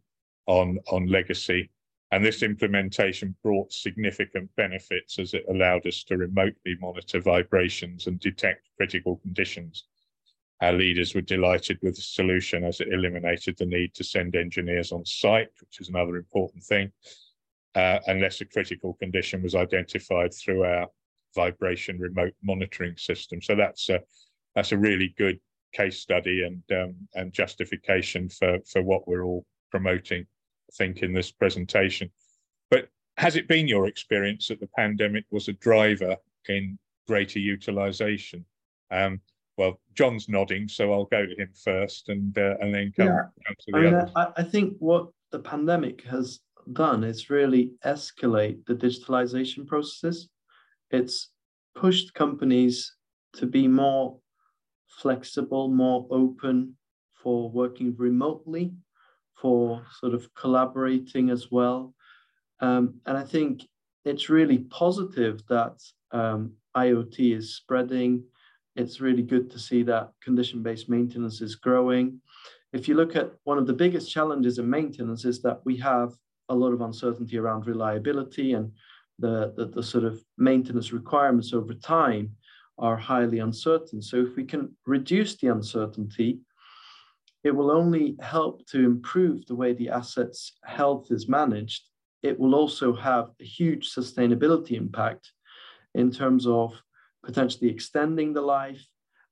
on 0.46 0.78
on 0.90 1.06
legacy 1.06 1.70
and 2.12 2.24
this 2.24 2.42
implementation 2.42 3.36
brought 3.42 3.72
significant 3.72 4.50
benefits 4.56 5.18
as 5.18 5.32
it 5.32 5.44
allowed 5.48 5.86
us 5.86 6.02
to 6.04 6.16
remotely 6.16 6.76
monitor 6.80 7.20
vibrations 7.20 8.08
and 8.08 8.18
detect 8.18 8.68
critical 8.76 9.16
conditions. 9.18 9.84
Our 10.60 10.72
leaders 10.72 11.14
were 11.14 11.20
delighted 11.20 11.78
with 11.82 11.96
the 11.96 12.02
solution 12.02 12.64
as 12.64 12.80
it 12.80 12.92
eliminated 12.92 13.56
the 13.56 13.66
need 13.66 13.94
to 13.94 14.04
send 14.04 14.34
engineers 14.34 14.90
on 14.90 15.06
site, 15.06 15.50
which 15.60 15.80
is 15.80 15.88
another 15.88 16.16
important 16.16 16.64
thing, 16.64 16.90
uh, 17.74 17.98
unless 18.06 18.40
a 18.40 18.44
critical 18.44 18.94
condition 18.94 19.42
was 19.42 19.54
identified 19.54 20.34
through 20.34 20.64
our 20.64 20.86
vibration 21.34 21.98
remote 21.98 22.34
monitoring 22.42 22.96
system. 22.96 23.40
So 23.40 23.54
that's 23.54 23.88
a, 23.88 24.00
that's 24.54 24.72
a 24.72 24.78
really 24.78 25.14
good 25.16 25.38
case 25.72 26.00
study 26.00 26.42
and 26.42 26.62
um, 26.80 26.94
and 27.14 27.32
justification 27.32 28.28
for 28.28 28.58
for 28.70 28.82
what 28.82 29.06
we're 29.06 29.22
all 29.22 29.44
promoting 29.70 30.26
I 30.70 30.72
think, 30.76 31.02
in 31.02 31.12
this 31.12 31.30
presentation. 31.30 32.10
But 32.70 32.88
has 33.16 33.36
it 33.36 33.48
been 33.48 33.68
your 33.68 33.86
experience 33.86 34.48
that 34.48 34.60
the 34.60 34.68
pandemic 34.76 35.24
was 35.30 35.48
a 35.48 35.52
driver 35.54 36.16
in 36.48 36.78
greater 37.06 37.38
utilization? 37.38 38.44
Um, 38.90 39.20
well, 39.56 39.80
John's 39.94 40.28
nodding, 40.28 40.68
so 40.68 40.92
I'll 40.92 41.04
go 41.04 41.26
to 41.26 41.34
him 41.36 41.50
first, 41.64 42.08
and 42.08 42.36
uh, 42.38 42.54
and 42.60 42.74
then 42.74 42.92
come, 42.96 43.08
yeah. 43.08 43.22
come 43.46 43.56
to 43.58 43.72
the 43.72 43.78
I 43.78 43.80
mean, 43.82 44.12
I, 44.16 44.28
I 44.38 44.42
think 44.42 44.76
what 44.78 45.08
the 45.32 45.38
pandemic 45.38 46.02
has 46.04 46.40
done 46.72 47.04
is 47.04 47.30
really 47.30 47.72
escalate 47.84 48.64
the 48.66 48.74
digitalization 48.74 49.66
processes. 49.66 50.28
It's 50.90 51.30
pushed 51.74 52.14
companies 52.14 52.94
to 53.34 53.46
be 53.46 53.68
more 53.68 54.18
flexible, 54.88 55.68
more 55.68 56.06
open 56.10 56.76
for 57.22 57.50
working 57.50 57.94
remotely, 57.96 58.72
for 59.40 59.82
sort 60.00 60.14
of 60.14 60.32
collaborating 60.34 61.30
as 61.30 61.50
well. 61.50 61.94
Um, 62.60 63.00
and 63.06 63.16
I 63.16 63.24
think 63.24 63.62
it's 64.04 64.28
really 64.28 64.58
positive 64.58 65.40
that 65.48 65.78
um, 66.12 66.52
IoT 66.76 67.36
is 67.36 67.56
spreading. 67.56 68.24
It's 68.76 69.00
really 69.00 69.22
good 69.22 69.50
to 69.50 69.58
see 69.58 69.82
that 69.84 70.12
condition 70.22 70.62
based 70.62 70.88
maintenance 70.88 71.40
is 71.40 71.56
growing. 71.56 72.20
If 72.72 72.86
you 72.86 72.94
look 72.94 73.16
at 73.16 73.32
one 73.44 73.58
of 73.58 73.66
the 73.66 73.72
biggest 73.72 74.10
challenges 74.10 74.58
in 74.58 74.68
maintenance 74.68 75.24
is 75.24 75.42
that 75.42 75.60
we 75.64 75.76
have 75.78 76.12
a 76.50 76.54
lot 76.54 76.72
of 76.72 76.82
uncertainty 76.82 77.38
around 77.38 77.66
reliability 77.66 78.52
and 78.52 78.70
the, 79.18 79.54
the, 79.56 79.66
the 79.66 79.82
sort 79.82 80.04
of 80.04 80.22
maintenance 80.36 80.92
requirements 80.92 81.54
over 81.54 81.72
time 81.72 82.32
are 82.78 82.96
highly 82.96 83.38
uncertain. 83.38 84.02
So 84.02 84.16
if 84.18 84.36
we 84.36 84.44
can 84.44 84.76
reduce 84.86 85.36
the 85.36 85.48
uncertainty, 85.48 86.40
it 87.44 87.52
will 87.52 87.70
only 87.70 88.16
help 88.20 88.66
to 88.66 88.84
improve 88.84 89.46
the 89.46 89.54
way 89.54 89.72
the 89.72 89.90
asset's 89.90 90.52
health 90.64 91.06
is 91.10 91.28
managed. 91.28 91.82
It 92.22 92.38
will 92.38 92.54
also 92.54 92.94
have 92.94 93.30
a 93.40 93.44
huge 93.44 93.94
sustainability 93.94 94.72
impact 94.72 95.30
in 95.94 96.10
terms 96.10 96.46
of 96.46 96.74
potentially 97.24 97.70
extending 97.70 98.32
the 98.32 98.42
life 98.42 98.84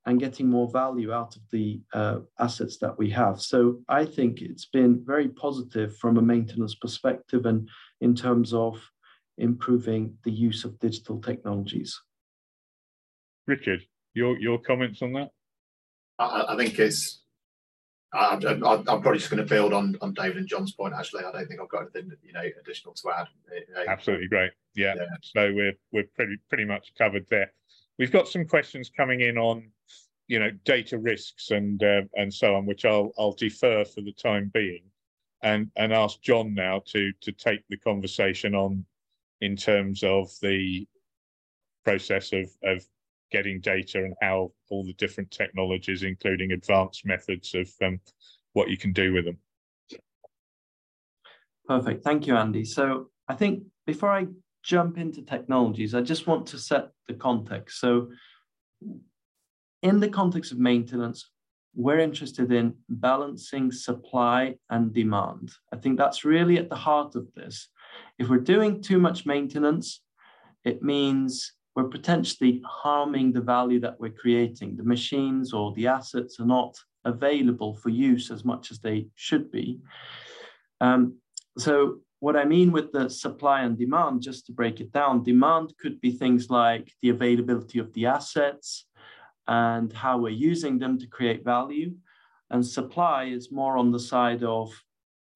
and 0.06 0.20
getting 0.20 0.48
more 0.48 0.70
value 0.70 1.12
out 1.12 1.36
of 1.36 1.42
the 1.50 1.80
uh, 1.92 2.20
assets 2.38 2.78
that 2.78 2.96
we 2.98 3.10
have. 3.10 3.40
So 3.40 3.80
I 3.88 4.04
think 4.04 4.40
it's 4.40 4.66
been 4.66 5.02
very 5.04 5.28
positive 5.28 5.96
from 5.98 6.16
a 6.16 6.22
maintenance 6.22 6.74
perspective 6.74 7.46
and 7.46 7.68
in 8.00 8.14
terms 8.14 8.54
of 8.54 8.80
improving 9.36 10.16
the 10.24 10.30
use 10.30 10.64
of 10.64 10.78
digital 10.78 11.20
technologies. 11.20 12.00
Richard, 13.46 13.82
your 14.14 14.38
your 14.38 14.58
comments 14.58 15.02
on 15.02 15.12
that? 15.14 15.30
I, 16.18 16.44
I 16.48 16.56
think 16.56 16.78
it's. 16.78 17.22
I, 18.14 18.38
am 18.42 18.80
probably 18.82 19.18
just 19.18 19.30
going 19.30 19.42
to 19.42 19.48
build 19.48 19.74
on, 19.74 19.94
on 20.00 20.14
David 20.14 20.38
and 20.38 20.48
John's 20.48 20.72
point. 20.72 20.94
Actually, 20.98 21.24
I 21.24 21.32
don't 21.32 21.46
think 21.46 21.60
I've 21.60 21.68
got 21.68 21.82
anything 21.94 22.10
you 22.22 22.32
know 22.32 22.42
additional 22.60 22.94
to 22.94 23.10
add. 23.10 23.26
Absolutely 23.86 24.28
great. 24.28 24.50
Yeah. 24.74 24.94
yeah. 24.96 25.04
So 25.22 25.52
we're 25.52 25.74
we're 25.92 26.08
pretty 26.14 26.36
pretty 26.48 26.64
much 26.64 26.92
covered 26.96 27.26
there. 27.30 27.52
We've 27.98 28.12
got 28.12 28.28
some 28.28 28.46
questions 28.46 28.90
coming 28.96 29.20
in 29.20 29.36
on, 29.36 29.70
you 30.28 30.38
know, 30.38 30.50
data 30.64 30.98
risks 30.98 31.50
and 31.50 31.82
uh, 31.82 32.02
and 32.14 32.32
so 32.32 32.54
on, 32.54 32.66
which 32.66 32.84
I'll 32.84 33.12
I'll 33.18 33.32
defer 33.32 33.84
for 33.84 34.02
the 34.02 34.12
time 34.12 34.50
being, 34.54 34.82
and 35.42 35.70
and 35.76 35.92
ask 35.92 36.20
John 36.20 36.54
now 36.54 36.82
to 36.88 37.12
to 37.22 37.32
take 37.32 37.66
the 37.68 37.78
conversation 37.78 38.54
on, 38.54 38.84
in 39.40 39.56
terms 39.56 40.04
of 40.04 40.30
the 40.42 40.86
process 41.84 42.32
of 42.32 42.48
of 42.62 42.84
getting 43.30 43.60
data 43.60 43.98
and 43.98 44.14
how 44.22 44.52
all 44.70 44.84
the 44.84 44.92
different 44.94 45.30
technologies, 45.30 46.02
including 46.02 46.52
advanced 46.52 47.04
methods 47.04 47.54
of 47.54 47.70
um, 47.82 47.98
what 48.52 48.68
you 48.68 48.76
can 48.76 48.92
do 48.92 49.12
with 49.12 49.24
them. 49.24 49.38
Perfect. 51.66 52.02
Thank 52.04 52.26
you, 52.26 52.36
Andy. 52.36 52.64
So 52.64 53.10
I 53.28 53.34
think 53.34 53.64
before 53.86 54.10
I 54.10 54.26
jump 54.62 54.98
into 54.98 55.22
technologies, 55.22 55.94
I 55.94 56.00
just 56.00 56.26
want 56.26 56.46
to 56.48 56.58
set 56.58 56.88
the 57.06 57.14
context. 57.14 57.80
So 57.80 58.08
in 59.82 60.00
the 60.00 60.08
context 60.08 60.52
of 60.52 60.58
maintenance, 60.58 61.30
we're 61.74 62.00
interested 62.00 62.50
in 62.50 62.74
balancing 62.88 63.70
supply 63.70 64.56
and 64.70 64.92
demand. 64.92 65.52
I 65.72 65.76
think 65.76 65.96
that's 65.96 66.24
really 66.24 66.58
at 66.58 66.68
the 66.68 66.76
heart 66.76 67.14
of 67.14 67.28
this. 67.34 67.68
If 68.18 68.28
we're 68.28 68.38
doing 68.38 68.82
too 68.82 68.98
much 68.98 69.26
maintenance, 69.26 70.02
it 70.64 70.82
means 70.82 71.52
we're 71.76 71.84
potentially 71.84 72.60
harming 72.66 73.32
the 73.32 73.40
value 73.40 73.78
that 73.80 74.00
we're 74.00 74.10
creating. 74.10 74.76
The 74.76 74.82
machines 74.82 75.52
or 75.52 75.72
the 75.74 75.86
assets 75.86 76.40
are 76.40 76.46
not 76.46 76.76
available 77.04 77.74
for 77.74 77.90
use 77.90 78.32
as 78.32 78.44
much 78.44 78.72
as 78.72 78.80
they 78.80 79.06
should 79.14 79.52
be. 79.52 79.78
Um, 80.80 81.18
so 81.56 82.00
what 82.18 82.36
I 82.36 82.44
mean 82.44 82.72
with 82.72 82.90
the 82.90 83.08
supply 83.08 83.62
and 83.62 83.78
demand, 83.78 84.22
just 84.22 84.46
to 84.46 84.52
break 84.52 84.80
it 84.80 84.92
down, 84.92 85.22
demand 85.22 85.72
could 85.80 86.00
be 86.00 86.10
things 86.10 86.50
like 86.50 86.92
the 87.02 87.10
availability 87.10 87.78
of 87.78 87.92
the 87.92 88.06
assets 88.06 88.87
and 89.48 89.92
how 89.92 90.18
we're 90.18 90.28
using 90.28 90.78
them 90.78 90.98
to 90.98 91.06
create 91.06 91.44
value. 91.44 91.92
And 92.50 92.64
supply 92.64 93.24
is 93.24 93.50
more 93.50 93.76
on 93.76 93.90
the 93.90 93.98
side 93.98 94.44
of 94.44 94.70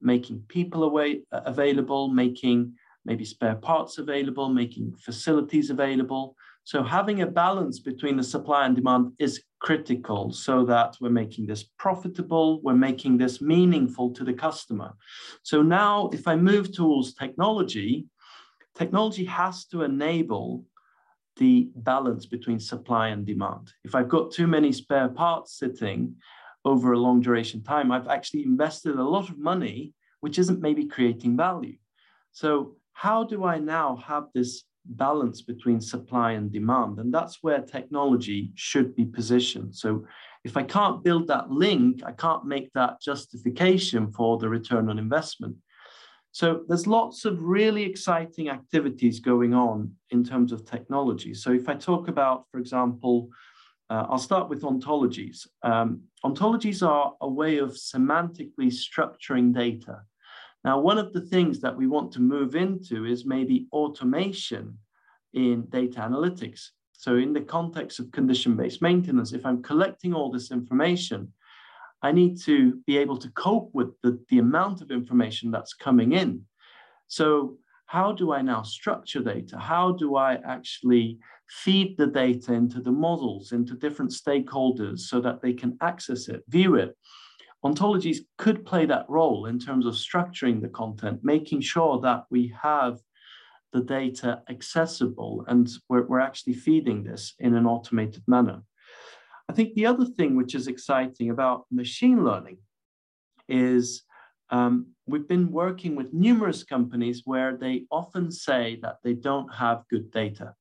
making 0.01 0.45
people 0.49 0.85
away, 0.85 1.23
uh, 1.33 1.41
available, 1.45 2.09
making 2.09 2.75
maybe 3.05 3.25
spare 3.25 3.57
parts 3.57 3.99
available, 3.99 4.49
making 4.49 4.95
facilities 4.95 5.71
available. 5.71 6.37
So 6.65 6.83
having 6.83 7.23
a 7.23 7.27
balance 7.27 7.81
between 7.81 8.17
the 8.17 8.23
supply 8.23 8.67
and 8.67 8.77
demand 8.77 9.13
is 9.19 9.43
critical 9.61 10.33
so 10.33 10.65
that 10.67 10.97
we're 11.01 11.11
making 11.11 11.47
this 11.47 11.65
profitable, 11.79 12.61
we're 12.63 12.75
making 12.75 13.19
this 13.19 13.41
meaningful 13.41 14.13
to 14.13 14.25
the 14.25 14.33
customer. 14.33 14.93
So 15.43 15.63
now 15.63 16.11
if 16.13 16.29
I 16.29 16.37
move 16.37 16.73
towards 16.73 17.15
technology, 17.15 18.07
technology 18.77 19.25
has 19.25 19.65
to 19.67 19.83
enable 19.83 20.65
the 21.37 21.71
balance 21.77 22.27
between 22.27 22.61
supply 22.61 23.09
and 23.09 23.25
demand. 23.27 23.73
If 23.85 23.95
I've 23.95 24.09
got 24.09 24.33
too 24.33 24.47
many 24.47 24.73
spare 24.73 25.09
parts 25.09 25.59
sitting 25.59 26.17
over 26.65 26.93
a 26.93 26.99
long 26.99 27.21
duration 27.21 27.63
time, 27.63 27.91
I've 27.91 28.09
actually 28.09 28.45
invested 28.45 28.97
a 28.97 29.03
lot 29.03 29.29
of 29.29 29.39
money, 29.39 29.95
which 30.21 30.39
isn't 30.39 30.61
maybe 30.61 30.87
creating 30.87 31.37
value. 31.37 31.77
So 32.33 32.77
how 32.93 33.25
do 33.25 33.45
I 33.45 33.59
now 33.59 33.97
have 33.97 34.25
this 34.35 34.65
balance 34.85 35.43
between 35.43 35.81
supply 35.81 36.33
and 36.33 36.53
demand? 36.53 36.99
And 36.99 37.13
that's 37.13 37.43
where 37.43 37.61
technology 37.61 38.53
should 38.55 38.95
be 38.95 39.05
positioned. 39.05 39.75
So 39.75 40.05
if 40.45 40.57
I 40.57 40.63
can't 40.63 41.05
build 41.05 41.29
that 41.29 41.51
link, 41.51 42.03
I 42.05 42.13
can't 42.13 42.45
make 42.45 42.73
that 42.75 43.01
justification 43.01 44.13
for 44.13 44.39
the 44.39 44.49
return 44.49 44.89
on 44.89 44.99
investment. 44.99 45.57
So 46.33 46.65
there's 46.67 46.87
lots 46.87 47.27
of 47.27 47.43
really 47.43 47.83
exciting 47.83 48.49
activities 48.49 49.21
going 49.21 49.53
on 49.53 49.93
in 50.11 50.25
terms 50.25 50.51
of 50.51 50.65
technology. 50.65 51.35
So 51.35 51.53
if 51.53 51.69
I 51.69 51.75
talk 51.75 52.09
about, 52.09 52.47
for 52.51 52.59
example, 52.59 53.29
uh, 53.91 54.07
I'll 54.09 54.19
start 54.19 54.49
with 54.49 54.63
ontologies. 54.63 55.47
Um, 55.63 56.05
ontologies 56.25 56.87
are 56.87 57.13
a 57.21 57.29
way 57.29 57.59
of 57.59 57.73
semantically 57.73 58.73
structuring 58.73 59.55
data. 59.55 60.01
Now, 60.65 60.81
one 60.81 60.97
of 60.97 61.13
the 61.13 61.21
things 61.21 61.61
that 61.61 61.77
we 61.77 61.87
want 61.87 62.13
to 62.13 62.21
move 62.21 62.55
into 62.55 63.05
is 63.05 63.27
maybe 63.27 63.67
automation 63.71 64.79
in 65.35 65.67
data 65.69 66.01
analytics. 66.01 66.69
So 66.93 67.17
in 67.17 67.35
the 67.35 67.41
context 67.43 67.99
of 67.99 68.13
condition-based 68.13 68.81
maintenance, 68.81 69.33
if 69.33 69.45
I'm 69.45 69.63
collecting 69.63 70.15
all 70.15 70.31
this 70.31 70.51
information, 70.51 71.33
I 72.03 72.13
need 72.13 72.41
to 72.43 72.81
be 72.87 72.99
able 72.99 73.17
to 73.19 73.31
cope 73.31 73.71
with 73.73 74.01
the, 74.03 74.19
the 74.29 74.39
amount 74.39 74.83
of 74.83 74.91
information 74.91 75.51
that's 75.51 75.75
coming 75.75 76.13
in. 76.13 76.43
So 77.07 77.59
how 77.87 78.13
do 78.13 78.33
I 78.33 78.43
now 78.43 78.63
structure 78.63 79.21
data? 79.21 79.59
How 79.59 79.93
do 79.93 80.17
I 80.17 80.39
actually 80.47 81.19
feed 81.49 81.97
the 81.99 82.07
data 82.07 82.55
into 82.55 82.81
the 82.81 82.91
models, 82.91 83.53
into 83.53 83.75
different 83.75 84.11
stakeholders 84.11 85.01
so 85.01 85.21
that 85.21 85.43
they 85.43 85.53
can 85.53 85.77
access 85.81 86.29
it, 86.29 86.43
view 86.49 86.77
it, 86.77 86.97
ontologies 87.65 88.19
could 88.39 88.65
play 88.65 88.87
that 88.87 89.07
role 89.09 89.47
in 89.47 89.59
terms 89.59 89.87
of 89.87 89.95
structuring 89.95 90.61
the 90.61 90.69
content, 90.69 91.21
making 91.23 91.61
sure 91.61 92.01
that 92.01 92.25
we 92.31 92.53
have 92.61 92.99
the 93.73 93.83
data 93.83 94.43
accessible 94.51 95.45
and 95.49 95.69
we're, 95.89 96.07
we're 96.07 96.21
actually 96.21 96.55
feeding 96.55 97.05
this 97.05 97.35
in 97.39 97.55
an 97.55 97.67
automated 97.67 98.23
manner. 98.27 98.63
I 99.53 99.55
think 99.55 99.75
the 99.75 99.85
other 99.85 100.07
thing 100.07 100.35
which 100.35 100.55
is 100.55 100.67
exciting 100.67 101.29
about 101.29 101.67
machine 101.71 102.25
learning 102.25 102.57
is 103.51 104.03
um, 104.49 104.87
we've 105.07 105.29
been 105.29 105.53
working 105.53 105.95
with 105.95 106.15
numerous 106.15 106.65
companies 106.65 107.21
where 107.27 107.59
they 107.59 107.85
often 107.91 108.33
say 108.33 108.79
that 108.81 109.01
they 109.05 109.13
don't 109.13 109.53
have 109.53 109.85
good 109.91 110.11
data. 110.11 110.55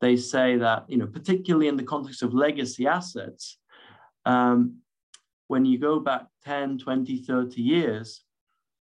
They 0.00 0.16
say 0.16 0.56
that, 0.56 0.86
you 0.88 0.96
know, 0.96 1.06
particularly 1.06 1.68
in 1.68 1.76
the 1.76 1.84
context 1.84 2.24
of 2.24 2.34
legacy 2.34 2.88
assets, 2.88 3.58
um, 4.26 4.78
when 5.46 5.64
you 5.64 5.78
go 5.78 6.00
back 6.00 6.26
10, 6.46 6.78
20, 6.78 7.18
30 7.18 7.62
years, 7.62 8.24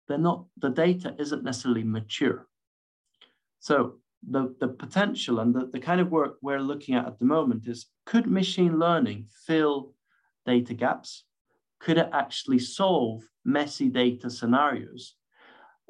they're 0.08 0.16
not, 0.16 0.46
the 0.56 0.70
data 0.70 1.14
isn't 1.18 1.44
necessarily 1.44 1.84
mature. 1.84 2.48
So 3.58 3.99
the, 4.28 4.54
the 4.60 4.68
potential 4.68 5.40
and 5.40 5.54
the, 5.54 5.66
the 5.66 5.80
kind 5.80 6.00
of 6.00 6.10
work 6.10 6.36
we're 6.42 6.60
looking 6.60 6.94
at 6.94 7.06
at 7.06 7.18
the 7.18 7.24
moment 7.24 7.66
is, 7.66 7.86
could 8.06 8.26
machine 8.26 8.78
learning 8.78 9.26
fill 9.46 9.94
data 10.46 10.74
gaps? 10.74 11.24
Could 11.80 11.98
it 11.98 12.10
actually 12.12 12.58
solve 12.58 13.22
messy 13.44 13.88
data 13.88 14.28
scenarios 14.28 15.14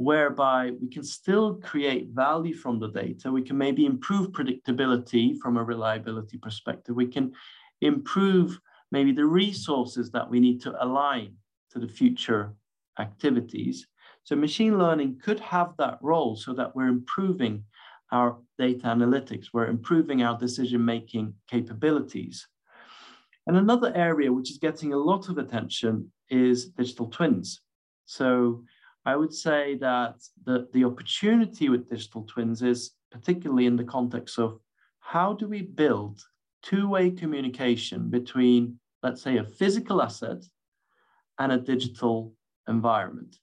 whereby 0.01 0.73
we 0.81 0.89
can 0.89 1.03
still 1.03 1.57
create 1.57 2.09
value 2.09 2.55
from 2.55 2.79
the 2.79 2.89
data. 2.89 3.31
We 3.31 3.43
can 3.43 3.59
maybe 3.59 3.85
improve 3.85 4.29
predictability 4.29 5.37
from 5.37 5.59
a 5.59 5.63
reliability 5.63 6.39
perspective. 6.39 6.97
We 6.97 7.07
can 7.07 7.33
improve 7.83 8.59
maybe 8.91 9.13
the 9.13 9.27
resources 9.27 10.11
that 10.13 10.31
we 10.31 10.41
need 10.41 10.63
to 10.63 10.83
align 10.83 11.35
to 11.73 11.79
the 11.79 11.87
future 11.87 12.55
activities. 12.99 13.87
So 14.25 14.37
machine 14.37 14.79
learning 14.79 15.21
could 15.23 15.41
have 15.41 15.75
that 15.77 15.99
role 16.01 16.35
so 16.35 16.55
that 16.55 16.75
we're 16.75 16.89
improving 16.89 17.65
our 18.13 18.39
data 18.59 18.87
analytics, 18.87 19.47
we're 19.53 19.69
improving 19.69 20.23
our 20.23 20.39
decision-making 20.39 21.35
capabilities. 21.49 22.47
And 23.47 23.57
another 23.57 23.93
area 23.95 24.33
which 24.33 24.51
is 24.51 24.59
getting 24.59 24.93
a 24.93 24.99
lot 24.99 25.29
of 25.29 25.39
attention 25.39 26.13
is 26.29 26.67
digital 26.71 27.07
twins. 27.07 27.61
So 28.05 28.65
I 29.05 29.17
would 29.17 29.33
say 29.33 29.77
that 29.77 30.17
the, 30.45 30.69
the 30.73 30.85
opportunity 30.85 31.69
with 31.69 31.89
digital 31.89 32.25
twins 32.25 32.63
is 32.63 32.93
particularly 33.11 33.67
in 33.67 33.77
the 33.77 33.85
context 33.85 34.39
of 34.39 34.61
how 35.01 35.33
do 35.33 35.49
we 35.49 35.63
build 35.63 36.21
two-way 36.63 37.11
communication 37.11 38.11
between, 38.11 38.79
let's 39.03 39.23
say, 39.23 39.39
a 39.39 39.45
physical 39.45 40.03
asset 40.03 40.45
and 41.39 41.53
a 41.53 41.59
digital 41.59 42.35
environment. 42.69 43.39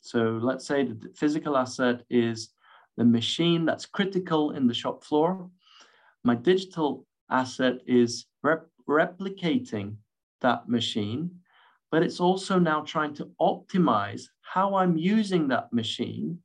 So 0.00 0.38
let's 0.42 0.66
say 0.66 0.84
the 0.84 1.10
physical 1.14 1.56
asset 1.56 2.02
is 2.08 2.50
the 2.96 3.04
machine 3.04 3.64
that's 3.64 3.86
critical 3.86 4.52
in 4.52 4.66
the 4.66 4.74
shop 4.74 5.04
floor. 5.04 5.50
My 6.24 6.34
digital 6.34 7.06
asset 7.30 7.80
is 7.86 8.26
rep 8.42 8.66
replicating 8.88 9.96
that 10.40 10.68
machine, 10.68 11.30
but 11.90 12.02
it's 12.02 12.20
also 12.20 12.58
now 12.58 12.80
trying 12.82 13.14
to 13.14 13.30
optimize 13.40 14.22
how 14.42 14.74
I'm 14.74 14.96
using 14.96 15.48
that 15.48 15.72
machine. 15.72 16.38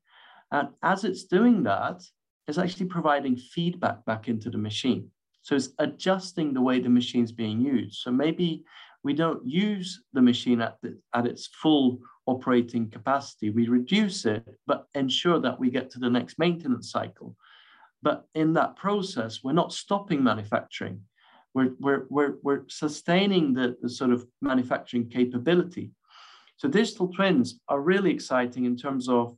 And 0.52 0.70
as 0.84 1.04
it's 1.04 1.24
doing 1.24 1.64
that, 1.64 2.04
it's 2.48 2.58
actually 2.58 2.86
providing 2.86 3.36
feedback 3.36 4.06
back 4.06 4.30
into 4.30 4.50
the 4.50 4.58
machine. 4.58 5.10
So 5.42 5.56
it's 5.56 5.70
adjusting 5.80 6.54
the 6.54 6.62
way 6.62 6.80
the 6.80 6.90
machine's 6.90 7.32
being 7.32 7.60
used. 7.60 8.02
So 8.02 8.12
maybe 8.12 8.64
we 9.08 9.14
don't 9.14 9.46
use 9.46 10.04
the 10.12 10.22
machine 10.22 10.62
at, 10.62 10.76
the, 10.82 11.00
at 11.16 11.26
its 11.26 11.48
full 11.48 12.00
operating 12.26 12.90
capacity. 12.90 13.50
We 13.50 13.70
reduce 13.70 14.26
it, 14.26 14.46
but 14.68 14.86
ensure 14.96 15.40
that 15.40 15.58
we 15.60 15.72
get 15.72 15.90
to 15.92 16.00
the 16.00 16.10
next 16.10 16.38
maintenance 16.38 16.92
cycle. 16.92 17.36
But 18.04 18.26
in 18.36 18.54
that 18.54 18.76
process, 18.76 19.40
we're 19.44 19.54
not 19.54 19.72
stopping 19.72 20.22
manufacturing. 20.22 21.02
We're, 21.54 21.72
we're, 21.80 22.06
we're, 22.10 22.34
we're 22.44 22.64
sustaining 22.68 23.54
the, 23.54 23.78
the 23.82 23.90
sort 23.90 24.12
of 24.12 24.28
manufacturing 24.42 25.10
capability. 25.10 25.92
So 26.58 26.68
digital 26.68 27.08
twins 27.08 27.62
are 27.70 27.80
really 27.80 28.12
exciting 28.12 28.66
in 28.66 28.76
terms 28.76 29.08
of 29.08 29.36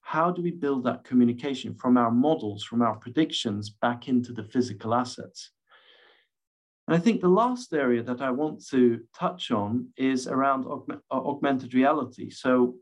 how 0.00 0.32
do 0.32 0.42
we 0.42 0.50
build 0.50 0.84
that 0.84 1.04
communication 1.04 1.74
from 1.74 1.96
our 1.96 2.10
models, 2.10 2.64
from 2.64 2.82
our 2.82 2.96
predictions 2.96 3.70
back 3.70 4.08
into 4.08 4.32
the 4.32 4.44
physical 4.44 4.92
assets? 4.92 5.52
And 6.86 6.96
I 6.96 7.00
think 7.00 7.20
the 7.20 7.28
last 7.28 7.72
area 7.72 8.02
that 8.02 8.20
I 8.20 8.30
want 8.30 8.64
to 8.68 9.00
touch 9.18 9.50
on 9.50 9.88
is 9.96 10.26
around 10.26 10.64
aug 10.64 10.84
uh, 10.90 10.98
augmented 11.10 11.72
reality. 11.72 12.30
So 12.30 12.74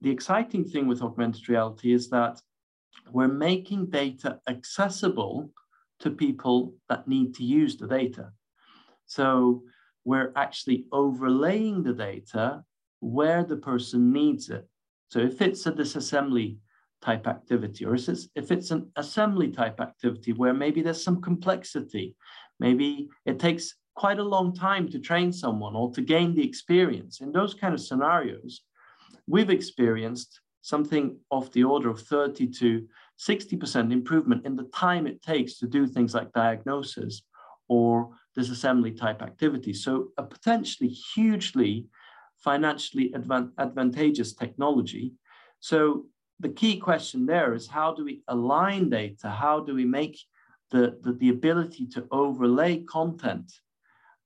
the 0.00 0.10
exciting 0.10 0.64
thing 0.64 0.88
with 0.88 1.02
augmented 1.02 1.48
reality 1.48 1.92
is 1.92 2.10
that 2.10 2.40
we're 3.12 3.28
making 3.28 3.90
data 3.90 4.40
accessible 4.48 5.50
to 6.00 6.10
people 6.10 6.74
that 6.88 7.06
need 7.06 7.34
to 7.34 7.44
use 7.44 7.76
the 7.76 7.86
data. 7.86 8.30
So 9.06 9.62
we're 10.04 10.32
actually 10.36 10.86
overlaying 10.92 11.82
the 11.82 11.92
data 11.92 12.64
where 13.00 13.44
the 13.44 13.56
person 13.56 14.12
needs 14.12 14.50
it. 14.50 14.68
So 15.08 15.20
if 15.20 15.40
it's 15.40 15.66
a 15.66 15.72
disassembly 15.72 16.58
type 17.00 17.26
activity, 17.26 17.84
or 17.84 17.94
if 17.94 18.50
it's 18.50 18.70
an 18.70 18.90
assembly 18.96 19.48
type 19.52 19.80
activity 19.80 20.32
where 20.32 20.54
maybe 20.54 20.82
there's 20.82 21.02
some 21.02 21.20
complexity, 21.20 22.16
maybe 22.60 23.08
it 23.24 23.38
takes 23.38 23.74
quite 23.94 24.18
a 24.18 24.24
long 24.24 24.54
time 24.54 24.88
to 24.90 24.98
train 24.98 25.32
someone 25.32 25.74
or 25.74 25.90
to 25.92 26.02
gain 26.02 26.34
the 26.34 26.46
experience. 26.46 27.20
In 27.20 27.32
those 27.32 27.54
kind 27.54 27.74
of 27.74 27.80
scenarios, 27.80 28.62
we've 29.26 29.50
experienced 29.50 30.40
something 30.62 31.16
of 31.30 31.50
the 31.52 31.64
order 31.64 31.88
of 31.88 32.00
30 32.00 32.48
to 32.48 32.86
60% 33.18 33.92
improvement 33.92 34.44
in 34.44 34.56
the 34.56 34.68
time 34.74 35.06
it 35.06 35.22
takes 35.22 35.58
to 35.58 35.66
do 35.66 35.86
things 35.86 36.14
like 36.14 36.32
diagnosis 36.32 37.22
or 37.68 38.10
disassembly 38.36 38.96
type 38.96 39.22
activities. 39.22 39.82
So 39.82 40.08
a 40.18 40.22
potentially 40.22 40.90
hugely 40.90 41.86
financially 42.38 43.12
advan 43.14 43.50
advantageous 43.58 44.34
technology. 44.34 45.14
So 45.60 46.06
the 46.40 46.50
key 46.50 46.78
question 46.78 47.26
there 47.26 47.54
is 47.54 47.66
how 47.66 47.94
do 47.94 48.04
we 48.04 48.22
align 48.28 48.90
data? 48.90 49.30
How 49.30 49.60
do 49.60 49.74
we 49.74 49.84
make 49.84 50.18
the, 50.70 50.98
the, 51.02 51.12
the 51.12 51.28
ability 51.28 51.86
to 51.86 52.06
overlay 52.10 52.78
content 52.78 53.52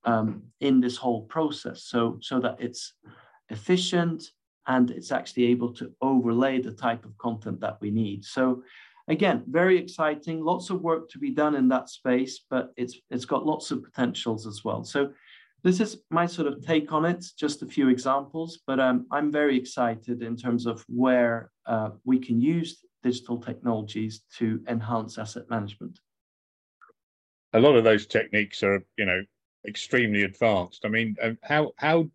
um, 0.05 0.43
in 0.61 0.81
this 0.81 0.97
whole 0.97 1.23
process 1.23 1.85
so, 1.85 2.19
so 2.23 2.41
that 2.41 2.57
it's 2.59 2.95
efficient 3.51 4.31
and 4.67 4.91
it's 4.91 5.13
actually 5.13 5.47
able 5.47 5.73
to 5.75 5.93
overlay 6.01 6.61
the 6.61 6.73
type 6.73 7.05
of 7.05 7.17
content 7.19 7.61
that 7.61 7.79
we 7.81 7.91
need. 7.91 8.25
So 8.25 8.63
again, 9.09 9.43
very 9.49 9.77
exciting, 9.79 10.43
lots 10.43 10.71
of 10.71 10.81
work 10.81 11.11
to 11.11 11.19
be 11.19 11.31
done 11.31 11.55
in 11.55 11.69
that 11.69 11.89
space, 11.91 12.41
but 12.49 12.73
it's, 12.77 12.97
it's 13.11 13.25
got 13.25 13.47
lots 13.47 13.71
of 13.71 13.83
potentials 13.83 14.47
as 14.47 14.65
well. 14.65 14.85
So 14.85 15.13
this 15.63 15.81
is 15.81 15.99
my 16.11 16.27
sort 16.27 16.49
of 16.49 16.65
take 16.65 16.93
on 16.93 17.05
it, 17.05 17.25
just 17.37 17.63
a 17.63 17.67
few 17.67 17.89
examples, 17.89 18.61
but 18.67 18.81
um, 18.81 19.07
I'm 19.11 19.31
very 19.31 19.59
excited 19.59 20.23
in 20.23 20.37
terms 20.37 20.65
of 20.67 20.85
where 20.89 21.51
uh, 21.67 21.91
we 22.05 22.19
can 22.19 22.41
use 22.41 22.79
digital 23.03 23.39
technologies 23.39 24.23
to 24.39 24.63
enhance 24.69 25.19
asset 25.19 25.45
management. 25.51 25.99
A 27.53 27.61
lot 27.61 27.77
of 27.77 27.85
those 27.85 28.07
techniques 28.07 28.63
are, 28.63 28.85
you 28.97 29.05
know, 29.05 29.23
extremely 29.67 30.23
advanced. 30.23 30.85
I 30.85 30.89
mean, 30.89 31.17
um, 31.23 31.39
how 31.43 31.73
how 31.77 32.09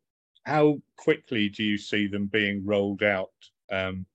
how 0.44 0.78
quickly 0.98 1.50
do 1.50 1.64
you 1.64 1.78
see 1.78 2.08
them 2.08 2.28
being 2.28 2.66
rolled 2.66 3.04
out 3.04 3.34
um, 3.72 4.06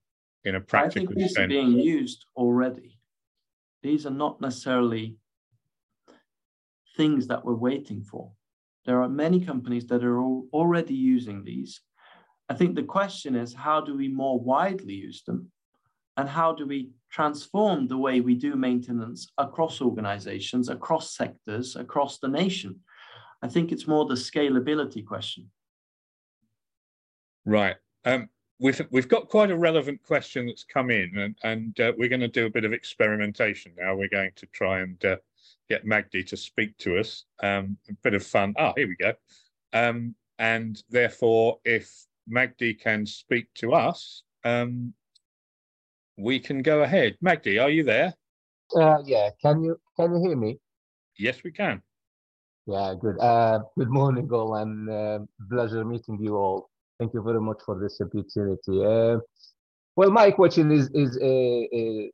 in 0.45 0.55
a 0.55 0.61
practical 0.61 1.03
I 1.03 1.07
think 1.07 1.19
these 1.19 1.35
sense? 1.35 1.45
are 1.45 1.49
being 1.49 1.79
used 1.79 2.25
already. 2.37 2.99
These 3.83 4.07
are 4.07 4.11
not 4.11 4.41
necessarily 4.41 5.17
things 6.97 7.27
that 7.29 7.45
we're 7.45 7.55
waiting 7.55 8.03
for. 8.03 8.33
There 8.87 9.03
are 9.03 9.09
many 9.09 9.41
companies 9.41 9.87
that 9.89 10.05
are 10.05 10.21
already 10.21 10.95
using 10.95 11.45
these. 11.45 11.81
I 12.49 12.55
think 12.55 12.75
the 12.75 12.83
question 12.83 13.37
is 13.37 13.55
how 13.55 13.81
do 13.81 13.97
we 13.97 14.09
more 14.09 14.41
widely 14.41 14.95
use 14.95 15.23
them? 15.23 15.51
And 16.17 16.29
how 16.29 16.53
do 16.53 16.67
we 16.67 16.91
transform 17.11 17.89
the 17.89 17.97
way 17.97 18.21
we 18.21 18.35
do 18.35 18.57
maintenance 18.57 19.29
across 19.39 19.81
organizations, 19.81 20.69
across 20.69 21.15
sectors, 21.15 21.77
across 21.77 22.19
the 22.19 22.29
nation? 22.29 22.81
I 23.43 23.49
think 23.49 23.73
it's 23.73 23.87
more 23.87 24.05
the 24.05 24.15
scalability 24.15 25.05
question. 25.05 25.51
Right. 27.45 27.77
Um, 28.05 28.29
we've 28.59 28.81
we've 28.91 29.09
got 29.09 29.29
quite 29.29 29.51
a 29.51 29.57
relevant 29.57 30.03
question 30.03 30.47
that's 30.47 30.65
come 30.65 30.91
in, 30.91 31.17
and 31.17 31.35
and 31.43 31.81
uh, 31.81 31.93
we're 31.97 32.09
going 32.09 32.21
to 32.21 32.29
do 32.29 32.47
a 32.47 32.51
bit 32.51 32.65
of 32.65 32.73
experimentation 32.73 33.73
now. 33.79 33.95
We're 33.95 34.09
going 34.09 34.33
to 34.37 34.47
try 34.47 34.81
and 34.81 35.03
uh, 35.05 35.17
get 35.69 35.87
Magdi 35.87 36.27
to 36.27 36.37
speak 36.37 36.77
to 36.79 36.99
us. 36.99 37.25
Um, 37.43 37.77
a 37.89 37.95
bit 38.03 38.15
of 38.15 38.25
fun. 38.25 38.55
Ah, 38.59 38.73
here 38.77 38.89
we 38.89 38.97
go. 38.97 39.15
Um, 39.73 40.15
and 40.39 40.83
therefore, 40.91 41.59
if 41.65 42.07
Magdi 42.31 42.79
can 42.79 43.07
speak 43.07 43.53
to 43.55 43.73
us, 43.73 44.23
um, 44.45 44.93
we 46.21 46.39
can 46.39 46.63
go 46.63 46.83
ahead. 46.83 47.17
Magdi, 47.25 47.63
are 47.63 47.71
you 47.71 47.83
there? 47.83 48.15
Uh, 48.75 48.99
yeah. 49.05 49.31
Can 49.43 49.65
you 49.65 49.77
can 49.97 50.15
you 50.15 50.21
hear 50.21 50.37
me? 50.37 50.59
Yes, 51.19 51.43
we 51.43 51.51
can. 51.51 51.83
Yeah, 52.67 52.95
good. 53.01 53.19
Uh, 53.19 53.61
good 53.77 53.91
morning, 53.91 54.29
all, 54.33 54.55
and 54.57 54.89
uh, 54.89 55.19
pleasure 55.51 55.85
meeting 55.85 56.19
you 56.21 56.37
all. 56.37 56.71
Thank 56.99 57.15
you 57.15 57.23
very 57.23 57.41
much 57.41 57.59
for 57.65 57.81
this 57.81 58.01
opportunity. 58.01 58.85
Uh, 58.85 59.19
well, 59.97 60.11
my 60.11 60.31
question 60.31 60.71
is 60.71 60.89
is 60.95 61.19
uh, 61.21 61.77
uh, 61.79 62.09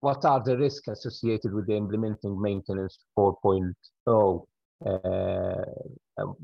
what 0.00 0.24
are 0.24 0.42
the 0.44 0.56
risks 0.56 0.88
associated 0.88 1.52
with 1.52 1.66
the 1.66 1.76
implementing 1.76 2.40
maintenance 2.40 2.98
4.0? 3.18 4.46
Uh, 4.84 4.92
um, 6.18 6.36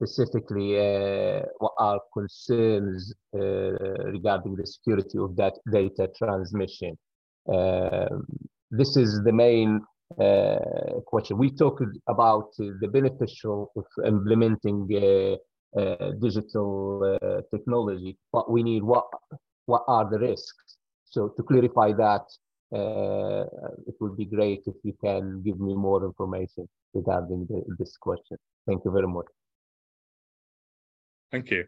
specifically, 0.00 0.78
uh, 0.78 1.42
what 1.58 1.72
are 1.78 2.00
concerns 2.14 3.12
uh, 3.34 3.40
regarding 4.16 4.56
the 4.56 4.66
security 4.66 5.18
of 5.18 5.36
that 5.36 5.54
data 5.70 6.08
transmission? 6.16 6.96
Um, 7.46 8.24
this 8.70 8.96
is 8.96 9.22
the 9.24 9.32
main 9.32 9.80
uh, 10.18 11.00
question. 11.06 11.36
We 11.36 11.50
talked 11.50 11.82
about 12.08 12.50
the 12.56 12.88
beneficial 12.88 13.70
of 13.76 13.84
implementing 14.06 14.88
uh, 14.90 15.78
uh, 15.78 16.12
digital 16.20 17.18
technology, 17.50 18.16
but 18.32 18.50
we 18.50 18.62
need 18.62 18.82
what 18.82 19.06
what 19.66 19.84
are 19.86 20.08
the 20.10 20.18
risks? 20.18 20.76
So 21.04 21.28
to 21.36 21.42
clarify 21.42 21.92
that, 21.92 22.24
uh, 22.74 23.44
it 23.86 23.94
would 24.00 24.16
be 24.16 24.24
great 24.24 24.62
if 24.66 24.76
you 24.82 24.94
can 25.04 25.42
give 25.42 25.60
me 25.60 25.74
more 25.74 26.04
information 26.04 26.68
regarding 26.94 27.46
the, 27.50 27.62
this 27.78 27.96
question. 27.96 28.36
Thank 28.66 28.84
you 28.84 28.90
very 28.90 29.06
much. 29.06 29.26
Thank 31.32 31.50
you. 31.50 31.64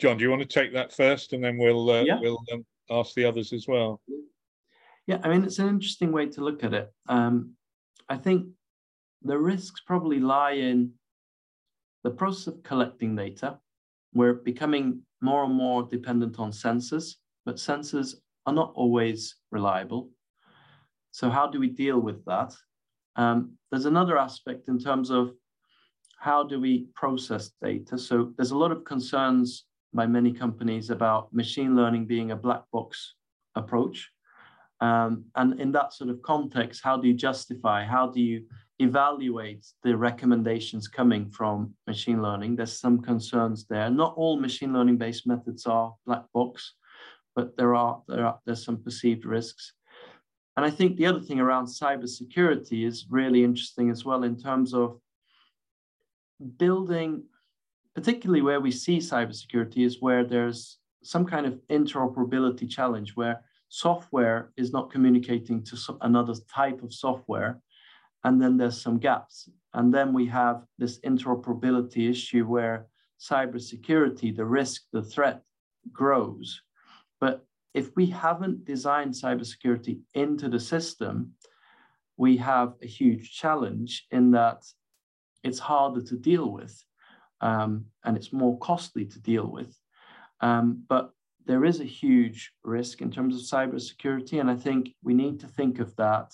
John, 0.00 0.16
do 0.16 0.24
you 0.24 0.30
want 0.30 0.42
to 0.42 0.48
take 0.48 0.72
that 0.72 0.92
first 0.92 1.32
and 1.32 1.42
then 1.42 1.56
we'll 1.56 1.90
uh, 1.90 2.02
yeah. 2.02 2.18
we'll 2.20 2.42
um, 2.52 2.64
ask 2.90 3.14
the 3.14 3.24
others 3.24 3.52
as 3.52 3.68
well? 3.68 4.00
Yeah, 5.06 5.20
I 5.22 5.28
mean, 5.28 5.44
it's 5.44 5.58
an 5.58 5.68
interesting 5.68 6.12
way 6.12 6.26
to 6.26 6.40
look 6.42 6.64
at 6.64 6.74
it. 6.74 6.92
Um, 7.08 7.52
I 8.08 8.16
think 8.16 8.48
the 9.22 9.38
risks 9.38 9.80
probably 9.86 10.18
lie 10.18 10.52
in 10.52 10.92
the 12.02 12.10
process 12.10 12.48
of 12.48 12.62
collecting 12.62 13.14
data. 13.14 13.58
We're 14.12 14.34
becoming 14.34 15.02
more 15.20 15.44
and 15.44 15.54
more 15.54 15.82
dependent 15.82 16.38
on 16.38 16.50
sensors 16.50 17.14
but 17.44 17.56
sensors 17.56 18.14
are 18.46 18.52
not 18.52 18.72
always 18.74 19.36
reliable. 19.50 20.10
So 21.10 21.30
how 21.30 21.46
do 21.46 21.60
we 21.60 21.68
deal 21.68 22.00
with 22.00 22.24
that? 22.24 22.54
Um, 23.16 23.52
there's 23.70 23.86
another 23.86 24.18
aspect 24.18 24.68
in 24.68 24.78
terms 24.78 25.10
of 25.10 25.32
how 26.24 26.42
do 26.42 26.58
we 26.58 26.86
process 26.94 27.50
data? 27.62 27.98
So 27.98 28.32
there's 28.36 28.52
a 28.52 28.56
lot 28.56 28.72
of 28.72 28.82
concerns 28.84 29.66
by 29.92 30.06
many 30.06 30.32
companies 30.32 30.88
about 30.88 31.30
machine 31.34 31.76
learning 31.76 32.06
being 32.06 32.30
a 32.30 32.36
black 32.46 32.62
box 32.72 33.14
approach. 33.56 34.10
Um, 34.80 35.26
and 35.36 35.60
in 35.60 35.70
that 35.72 35.92
sort 35.92 36.08
of 36.08 36.22
context, 36.22 36.80
how 36.82 36.96
do 36.96 37.06
you 37.08 37.12
justify, 37.12 37.84
how 37.84 38.06
do 38.06 38.22
you 38.22 38.46
evaluate 38.78 39.66
the 39.82 39.94
recommendations 39.94 40.88
coming 40.88 41.28
from 41.28 41.74
machine 41.86 42.22
learning? 42.22 42.56
There's 42.56 42.80
some 42.80 43.02
concerns 43.02 43.66
there. 43.66 43.90
Not 43.90 44.14
all 44.16 44.40
machine 44.40 44.72
learning 44.72 44.96
based 44.96 45.26
methods 45.26 45.66
are 45.66 45.92
black 46.06 46.24
box, 46.32 46.72
but 47.36 47.54
there 47.58 47.74
are, 47.74 48.00
there 48.08 48.24
are 48.28 48.38
there's 48.46 48.64
some 48.64 48.78
perceived 48.78 49.26
risks. 49.26 49.74
And 50.56 50.64
I 50.64 50.70
think 50.70 50.96
the 50.96 51.06
other 51.06 51.20
thing 51.20 51.40
around 51.40 51.66
cybersecurity 51.66 52.86
is 52.86 53.06
really 53.10 53.44
interesting 53.44 53.90
as 53.90 54.06
well 54.06 54.22
in 54.24 54.38
terms 54.38 54.72
of 54.72 55.00
building, 56.58 57.24
particularly 57.94 58.42
where 58.42 58.60
we 58.60 58.70
see 58.70 58.98
cybersecurity, 58.98 59.84
is 59.84 60.00
where 60.00 60.24
there's 60.24 60.78
some 61.02 61.24
kind 61.24 61.46
of 61.46 61.60
interoperability 61.70 62.68
challenge 62.68 63.14
where 63.14 63.42
software 63.68 64.52
is 64.56 64.72
not 64.72 64.90
communicating 64.90 65.62
to 65.64 65.76
another 66.00 66.34
type 66.52 66.82
of 66.82 66.92
software. 66.92 67.60
And 68.24 68.40
then 68.40 68.56
there's 68.56 68.80
some 68.80 68.98
gaps. 68.98 69.48
And 69.74 69.92
then 69.92 70.12
we 70.12 70.26
have 70.26 70.64
this 70.78 71.00
interoperability 71.00 72.08
issue 72.08 72.46
where 72.46 72.86
cybersecurity, 73.20 74.34
the 74.34 74.44
risk, 74.44 74.82
the 74.92 75.02
threat 75.02 75.42
grows. 75.92 76.62
But 77.20 77.44
if 77.74 77.94
we 77.96 78.06
haven't 78.06 78.64
designed 78.64 79.12
cybersecurity 79.12 80.00
into 80.14 80.48
the 80.48 80.60
system, 80.60 81.32
we 82.16 82.36
have 82.36 82.74
a 82.82 82.86
huge 82.86 83.32
challenge 83.32 84.06
in 84.10 84.30
that 84.30 84.64
it's 85.44 85.58
harder 85.58 86.02
to 86.02 86.16
deal 86.16 86.50
with 86.50 86.84
um, 87.40 87.84
and 88.04 88.16
it's 88.16 88.32
more 88.32 88.58
costly 88.58 89.04
to 89.04 89.20
deal 89.20 89.46
with. 89.46 89.78
Um, 90.40 90.82
but 90.88 91.10
there 91.46 91.64
is 91.64 91.80
a 91.80 91.84
huge 91.84 92.52
risk 92.64 93.02
in 93.02 93.10
terms 93.10 93.36
of 93.36 93.42
cybersecurity, 93.42 94.40
and 94.40 94.50
I 94.50 94.56
think 94.56 94.94
we 95.02 95.14
need 95.14 95.40
to 95.40 95.46
think 95.46 95.78
of 95.78 95.94
that. 95.96 96.32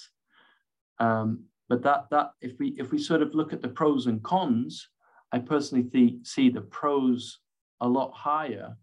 Um, 0.99 1.45
but 1.69 1.83
that 1.83 2.07
that 2.11 2.31
if 2.41 2.59
we 2.59 2.69
if 2.79 2.93
we 2.93 2.99
sort 2.99 3.23
of 3.23 3.35
look 3.35 3.53
at 3.53 3.61
the 3.61 3.69
pros 3.69 4.07
and 4.07 4.23
cons, 4.23 4.89
I 5.33 5.41
personally 5.41 5.89
see, 5.91 6.21
see 6.23 6.49
the 6.49 6.61
pros 6.61 7.41
a 7.81 7.89
lot 7.89 8.13
higher 8.13 8.77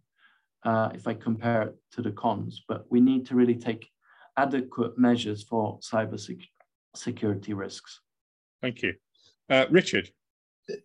uh, 0.63 0.89
if 0.93 1.07
I 1.07 1.13
compare 1.13 1.61
it 1.63 1.75
to 1.93 2.01
the 2.01 2.11
cons. 2.11 2.63
But 2.67 2.85
we 2.89 2.99
need 2.99 3.25
to 3.27 3.35
really 3.35 3.55
take 3.55 3.89
adequate 4.37 4.97
measures 4.97 5.43
for 5.43 5.79
cyber 5.79 6.19
sec- 6.19 7.55
risks. 7.55 8.01
Thank 8.61 8.81
you. 8.81 8.93
Uh, 9.49 9.65
Richard. 9.69 10.09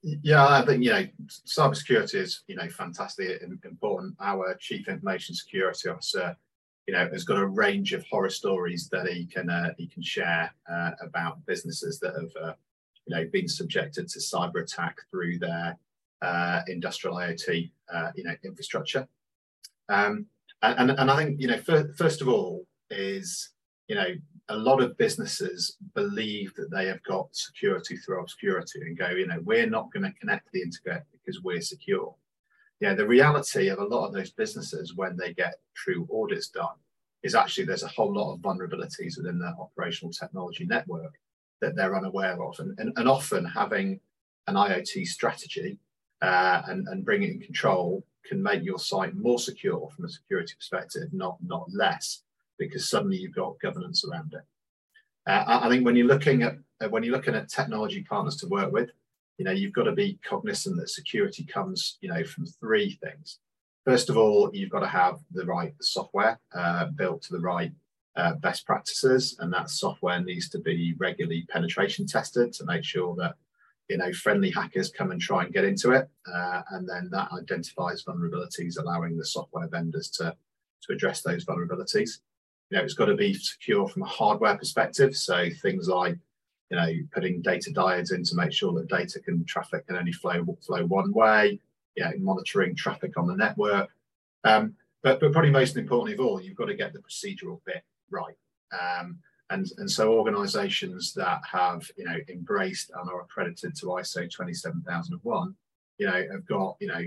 Yeah, 0.02 0.46
I 0.46 0.64
think 0.64 0.84
you 0.84 0.90
know 0.90 1.06
cybersecurity 1.46 2.16
is 2.16 2.42
you 2.46 2.56
know 2.56 2.68
fantastic 2.68 3.42
and 3.42 3.58
important. 3.64 4.16
Our 4.20 4.54
chief 4.54 4.88
information 4.88 5.34
security 5.34 5.88
officer, 5.88 6.36
you 6.86 6.94
know, 6.94 7.08
has 7.12 7.24
got 7.24 7.38
a 7.38 7.46
range 7.46 7.92
of 7.92 8.04
horror 8.10 8.30
stories 8.30 8.88
that 8.90 9.08
he 9.08 9.26
can 9.26 9.50
uh, 9.50 9.72
he 9.78 9.86
can 9.86 10.02
share 10.02 10.54
uh, 10.70 10.90
about 11.00 11.44
businesses 11.46 11.98
that 12.00 12.14
have 12.14 12.30
uh, 12.42 12.54
you 13.06 13.16
know 13.16 13.28
been 13.32 13.48
subjected 13.48 14.08
to 14.08 14.18
cyber 14.18 14.62
attack 14.62 14.98
through 15.10 15.38
their 15.38 15.76
uh, 16.22 16.60
industrial 16.68 17.16
IoT 17.16 17.70
uh, 17.92 18.10
you 18.14 18.24
know 18.24 18.34
infrastructure. 18.44 19.08
Um, 19.88 20.26
and, 20.62 20.92
and 20.92 21.10
I 21.10 21.16
think, 21.16 21.40
you 21.40 21.48
know, 21.48 21.58
for, 21.58 21.92
first 21.94 22.22
of 22.22 22.28
all, 22.28 22.66
is, 22.90 23.50
you 23.88 23.96
know, 23.96 24.06
a 24.48 24.56
lot 24.56 24.82
of 24.82 24.96
businesses 24.98 25.76
believe 25.94 26.54
that 26.56 26.70
they 26.70 26.86
have 26.86 27.02
got 27.04 27.34
security 27.34 27.96
through 27.96 28.20
obscurity 28.20 28.80
and 28.80 28.98
go, 28.98 29.10
you 29.10 29.26
know, 29.26 29.40
we're 29.44 29.68
not 29.68 29.92
going 29.92 30.02
to 30.02 30.18
connect 30.18 30.50
the 30.52 30.62
internet 30.62 31.06
because 31.12 31.42
we're 31.42 31.60
secure. 31.60 32.14
Yeah, 32.80 32.94
the 32.94 33.06
reality 33.06 33.68
of 33.68 33.78
a 33.78 33.84
lot 33.84 34.06
of 34.06 34.12
those 34.12 34.32
businesses 34.32 34.96
when 34.96 35.16
they 35.16 35.32
get 35.32 35.60
true 35.74 36.08
audits 36.12 36.48
done 36.48 36.76
is 37.22 37.36
actually 37.36 37.64
there's 37.64 37.84
a 37.84 37.88
whole 37.88 38.12
lot 38.12 38.34
of 38.34 38.40
vulnerabilities 38.40 39.16
within 39.16 39.38
their 39.38 39.54
operational 39.60 40.12
technology 40.12 40.66
network 40.66 41.14
that 41.60 41.76
they're 41.76 41.96
unaware 41.96 42.42
of. 42.42 42.58
And, 42.58 42.76
and, 42.78 42.92
and 42.96 43.08
often 43.08 43.44
having 43.44 44.00
an 44.48 44.56
IoT 44.56 45.06
strategy 45.06 45.78
uh, 46.20 46.62
and, 46.66 46.88
and 46.88 47.04
bringing 47.04 47.34
in 47.34 47.40
control 47.40 48.04
can 48.24 48.42
make 48.42 48.64
your 48.64 48.78
site 48.78 49.14
more 49.14 49.38
secure 49.38 49.88
from 49.94 50.04
a 50.04 50.08
security 50.08 50.54
perspective, 50.56 51.08
not 51.12 51.36
not 51.44 51.66
less, 51.72 52.22
because 52.66 52.88
suddenly 52.88 53.16
you've 53.16 53.34
got 53.34 53.60
governance 53.60 54.04
around 54.04 54.34
it. 54.34 54.42
Uh, 55.26 55.60
I 55.62 55.68
think 55.68 55.84
when 55.84 55.96
you're 55.96 56.06
looking 56.06 56.42
at 56.42 56.56
uh, 56.82 56.88
when 56.88 57.02
you're 57.02 57.14
looking 57.14 57.34
at 57.34 57.48
technology 57.48 58.02
partners 58.02 58.36
to 58.36 58.48
work 58.48 58.72
with, 58.72 58.90
you 59.38 59.44
know 59.44 59.52
you've 59.52 59.72
got 59.72 59.84
to 59.84 59.92
be 59.92 60.18
cognizant 60.24 60.76
that 60.76 60.88
security 60.90 61.44
comes, 61.44 61.98
you 62.00 62.08
know, 62.08 62.24
from 62.24 62.46
three 62.46 62.98
things. 63.02 63.38
First 63.84 64.10
of 64.10 64.16
all, 64.16 64.50
you've 64.52 64.70
got 64.70 64.80
to 64.80 64.88
have 64.88 65.18
the 65.32 65.44
right 65.44 65.74
software 65.80 66.40
uh, 66.54 66.86
built 66.86 67.22
to 67.22 67.32
the 67.32 67.40
right 67.40 67.72
uh, 68.16 68.34
best 68.34 68.66
practices, 68.66 69.36
and 69.38 69.52
that 69.52 69.70
software 69.70 70.20
needs 70.20 70.48
to 70.50 70.58
be 70.58 70.94
regularly 70.98 71.46
penetration 71.48 72.06
tested 72.06 72.52
to 72.54 72.64
make 72.64 72.84
sure 72.84 73.14
that 73.16 73.34
you 73.92 73.98
know, 73.98 74.12
friendly 74.12 74.50
hackers 74.50 74.90
come 74.90 75.10
and 75.10 75.20
try 75.20 75.44
and 75.44 75.52
get 75.52 75.64
into 75.64 75.90
it. 75.90 76.08
Uh, 76.26 76.62
and 76.70 76.88
then 76.88 77.08
that 77.12 77.30
identifies 77.32 78.04
vulnerabilities, 78.04 78.80
allowing 78.80 79.16
the 79.16 79.24
software 79.24 79.68
vendors 79.68 80.08
to, 80.08 80.34
to 80.82 80.92
address 80.92 81.20
those 81.20 81.44
vulnerabilities. 81.44 82.20
You 82.72 82.78
know, 82.78 82.84
it's 82.84 82.94
got 82.94 83.04
to 83.06 83.14
be 83.14 83.34
secure 83.34 83.86
from 83.86 84.00
a 84.00 84.06
hardware 84.06 84.56
perspective. 84.56 85.14
So 85.14 85.50
things 85.60 85.88
like, 85.88 86.16
you 86.70 86.78
know, 86.78 86.90
putting 87.12 87.42
data 87.42 87.70
diodes 87.70 88.14
in 88.14 88.24
to 88.24 88.34
make 88.34 88.50
sure 88.50 88.72
that 88.72 88.88
data 88.88 89.20
can 89.20 89.44
traffic 89.44 89.86
can 89.86 89.96
only 89.96 90.12
flow 90.12 90.56
flow 90.66 90.86
one 90.86 91.12
way. 91.12 91.60
You 91.96 92.04
know, 92.04 92.12
monitoring 92.18 92.74
traffic 92.74 93.18
on 93.18 93.26
the 93.26 93.36
network. 93.36 93.90
Um, 94.44 94.74
but 95.02 95.20
but 95.20 95.32
probably 95.32 95.50
most 95.50 95.76
importantly 95.76 96.14
of 96.14 96.20
all, 96.20 96.40
you've 96.40 96.56
got 96.56 96.68
to 96.68 96.74
get 96.74 96.94
the 96.94 97.00
procedural 97.00 97.60
bit 97.66 97.82
right. 98.10 98.36
Um, 98.72 99.18
and, 99.50 99.70
and 99.76 99.90
so 99.90 100.14
organizations 100.14 101.12
that 101.12 101.42
have 101.50 101.86
you 101.98 102.06
know 102.06 102.16
embraced 102.30 102.90
and 102.98 103.10
are 103.10 103.20
accredited 103.20 103.76
to 103.76 103.86
ISO 103.86 104.30
27001 104.30 105.54
you 105.98 106.06
know 106.06 106.26
have 106.32 106.46
got 106.46 106.76
you 106.80 106.88
know 106.88 107.04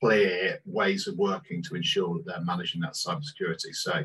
clear 0.00 0.60
ways 0.64 1.08
of 1.08 1.16
working 1.16 1.60
to 1.64 1.74
ensure 1.74 2.14
that 2.14 2.26
they're 2.26 2.44
managing 2.44 2.80
that 2.82 2.92
cybersecurity 2.92 3.74
so 3.74 4.04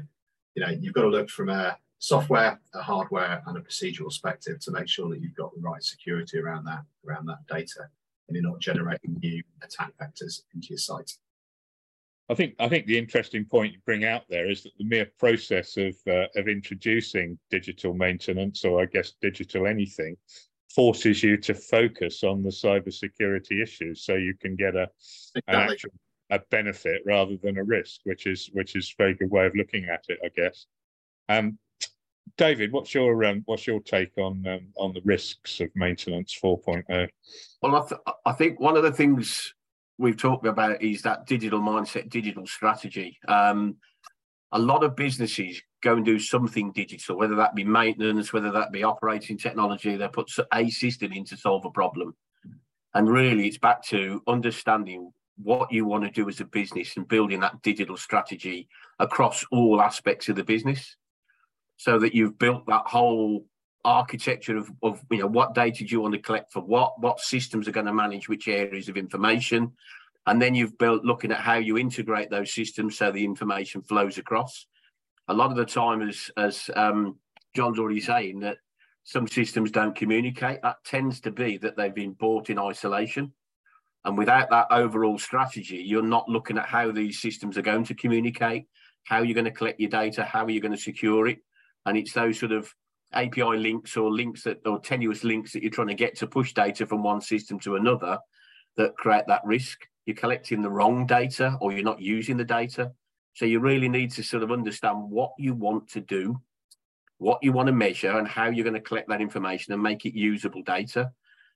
you 0.55 0.65
know 0.65 0.69
you've 0.69 0.93
got 0.93 1.03
to 1.03 1.09
look 1.09 1.29
from 1.29 1.49
a 1.49 1.77
software 1.99 2.59
a 2.73 2.81
hardware 2.81 3.41
and 3.45 3.57
a 3.57 3.61
procedural 3.61 4.05
perspective 4.05 4.59
to 4.59 4.71
make 4.71 4.87
sure 4.87 5.09
that 5.09 5.21
you've 5.21 5.35
got 5.35 5.53
the 5.55 5.61
right 5.61 5.83
security 5.83 6.39
around 6.39 6.65
that 6.65 6.81
around 7.07 7.25
that 7.25 7.45
data 7.47 7.87
and 8.27 8.35
you're 8.35 8.43
not 8.43 8.59
generating 8.59 9.17
new 9.21 9.41
attack 9.63 9.91
vectors 10.01 10.41
into 10.53 10.69
your 10.69 10.77
site 10.77 11.17
I 12.29 12.33
think 12.33 12.55
I 12.59 12.67
think 12.67 12.87
the 12.87 12.97
interesting 12.97 13.45
point 13.45 13.73
you 13.73 13.79
bring 13.85 14.03
out 14.03 14.23
there 14.29 14.49
is 14.49 14.63
that 14.63 14.71
the 14.79 14.85
mere 14.85 15.07
process 15.19 15.77
of 15.77 15.95
uh, 16.07 16.25
of 16.35 16.47
introducing 16.47 17.37
digital 17.51 17.93
maintenance, 17.93 18.65
or 18.65 18.81
I 18.81 18.85
guess 18.85 19.13
digital 19.21 19.67
anything, 19.67 20.17
forces 20.73 21.21
you 21.21 21.37
to 21.37 21.53
focus 21.53 22.23
on 22.23 22.41
the 22.41 22.49
cybersecurity 22.49 23.61
issues, 23.61 24.03
so 24.03 24.15
you 24.15 24.33
can 24.41 24.55
get 24.55 24.75
a 24.75 24.87
exactly. 25.35 25.43
an 25.47 25.55
actual 25.55 25.91
a 26.31 26.39
benefit 26.51 27.01
rather 27.05 27.37
than 27.37 27.57
a 27.57 27.63
risk, 27.63 28.01
which 28.03 28.25
is 28.25 28.49
which 28.53 28.75
is 28.75 28.93
a 28.93 29.01
very 29.01 29.13
good 29.13 29.31
way 29.31 29.45
of 29.45 29.55
looking 29.55 29.85
at 29.85 30.03
it, 30.07 30.19
I 30.23 30.29
guess. 30.35 30.65
Um, 31.29 31.57
David, 32.37 32.71
what's 32.71 32.93
your 32.93 33.23
um, 33.25 33.43
what's 33.45 33.67
your 33.67 33.79
take 33.79 34.17
on 34.17 34.45
um, 34.47 34.67
on 34.77 34.93
the 34.93 35.01
risks 35.05 35.59
of 35.59 35.69
maintenance 35.75 36.37
4.0? 36.43 37.07
Well, 37.61 37.75
I, 37.75 37.87
th- 37.87 38.01
I 38.25 38.31
think 38.33 38.59
one 38.59 38.75
of 38.75 38.83
the 38.83 38.91
things 38.91 39.53
we've 39.97 40.17
talked 40.17 40.45
about 40.45 40.81
is 40.81 41.01
that 41.03 41.27
digital 41.27 41.59
mindset, 41.59 42.09
digital 42.09 42.45
strategy. 42.47 43.17
Um, 43.27 43.77
a 44.51 44.59
lot 44.59 44.83
of 44.83 44.95
businesses 44.95 45.61
go 45.81 45.95
and 45.95 46.05
do 46.05 46.19
something 46.19 46.71
digital, 46.71 47.17
whether 47.17 47.35
that 47.35 47.55
be 47.55 47.63
maintenance, 47.63 48.33
whether 48.33 48.51
that 48.51 48.71
be 48.71 48.83
operating 48.83 49.37
technology. 49.37 49.95
They 49.95 50.07
put 50.07 50.29
a 50.53 50.69
system 50.69 51.13
in 51.13 51.25
to 51.25 51.37
solve 51.37 51.65
a 51.65 51.71
problem. 51.71 52.15
And 52.93 53.09
really, 53.09 53.47
it's 53.47 53.57
back 53.57 53.83
to 53.87 54.21
understanding 54.27 55.11
what 55.37 55.71
you 55.71 55.85
want 55.85 56.03
to 56.03 56.09
do 56.09 56.27
as 56.29 56.39
a 56.39 56.45
business 56.45 56.95
and 56.95 57.07
building 57.07 57.39
that 57.41 57.61
digital 57.61 57.97
strategy 57.97 58.67
across 58.99 59.45
all 59.51 59.81
aspects 59.81 60.29
of 60.29 60.35
the 60.35 60.43
business 60.43 60.95
so 61.77 61.99
that 61.99 62.15
you've 62.15 62.39
built 62.39 62.65
that 62.67 62.83
whole 62.85 63.45
architecture 63.83 64.57
of, 64.57 64.71
of 64.81 65.01
you 65.11 65.19
know 65.19 65.27
what 65.27 65.53
data 65.53 65.83
do 65.83 65.91
you 65.91 66.01
want 66.01 66.13
to 66.13 66.19
collect 66.19 66.51
for 66.51 66.61
what 66.61 66.99
what 66.99 67.19
systems 67.19 67.67
are 67.67 67.71
going 67.71 67.85
to 67.85 67.93
manage 67.93 68.27
which 68.27 68.47
areas 68.47 68.89
of 68.89 68.97
information. 68.97 69.71
And 70.27 70.41
then 70.41 70.55
you've 70.55 70.77
built 70.79 71.03
looking 71.03 71.31
at 71.31 71.39
how 71.39 71.57
you 71.57 71.77
integrate 71.77 72.31
those 72.31 72.51
systems 72.51 72.97
so 72.97 73.11
the 73.11 73.23
information 73.23 73.83
flows 73.83 74.17
across. 74.17 74.65
A 75.27 75.33
lot 75.33 75.51
of 75.51 75.57
the 75.57 75.65
time 75.65 76.01
as 76.01 76.31
as 76.37 76.69
um, 76.75 77.19
john's 77.55 77.77
already 77.77 77.99
saying 77.99 78.39
that 78.39 78.57
some 79.03 79.27
systems 79.27 79.69
don't 79.69 79.95
communicate. 79.95 80.61
That 80.63 80.83
tends 80.83 81.19
to 81.21 81.31
be 81.31 81.57
that 81.57 81.77
they've 81.77 81.93
been 81.93 82.13
bought 82.13 82.49
in 82.49 82.57
isolation 82.57 83.33
and 84.05 84.17
without 84.17 84.49
that 84.49 84.67
overall 84.71 85.17
strategy 85.17 85.77
you're 85.77 86.01
not 86.01 86.29
looking 86.29 86.57
at 86.57 86.67
how 86.67 86.91
these 86.91 87.19
systems 87.19 87.57
are 87.57 87.63
going 87.63 87.83
to 87.83 87.93
communicate 87.93 88.65
how 89.05 89.21
you're 89.21 89.35
going 89.35 89.45
to 89.45 89.51
collect 89.51 89.79
your 89.79 89.89
data, 89.89 90.23
how 90.23 90.43
are 90.43 90.49
you 90.49 90.59
going 90.59 90.71
to 90.71 90.77
secure 90.77 91.27
it, 91.27 91.39
and 91.85 91.97
it's 91.97 92.13
those 92.13 92.39
sort 92.39 92.51
of 92.51 92.73
API 93.13 93.57
links 93.57 93.95
or 93.95 94.11
links 94.11 94.43
that 94.43 94.65
or 94.65 94.79
tenuous 94.79 95.23
links 95.23 95.53
that 95.53 95.61
you're 95.61 95.71
trying 95.71 95.87
to 95.87 95.93
get 95.93 96.17
to 96.17 96.27
push 96.27 96.53
data 96.53 96.85
from 96.85 97.03
one 97.03 97.21
system 97.21 97.59
to 97.59 97.75
another 97.75 98.17
that 98.77 98.97
create 98.97 99.23
that 99.27 99.45
risk. 99.45 99.87
You're 100.05 100.15
collecting 100.15 100.61
the 100.61 100.69
wrong 100.69 101.05
data 101.05 101.55
or 101.61 101.71
you're 101.71 101.83
not 101.83 102.01
using 102.01 102.35
the 102.35 102.43
data. 102.43 102.91
So 103.35 103.45
you 103.45 103.59
really 103.59 103.89
need 103.89 104.11
to 104.13 104.23
sort 104.23 104.43
of 104.43 104.51
understand 104.51 105.09
what 105.09 105.31
you 105.37 105.53
want 105.53 105.89
to 105.91 106.01
do, 106.01 106.41
what 107.17 107.39
you 107.41 107.51
want 107.51 107.67
to 107.67 107.73
measure, 107.73 108.17
and 108.17 108.27
how 108.27 108.49
you're 108.49 108.63
going 108.63 108.73
to 108.73 108.81
collect 108.81 109.09
that 109.09 109.21
information 109.21 109.73
and 109.73 109.81
make 109.81 110.05
it 110.05 110.17
usable 110.17 110.63
data. 110.63 111.11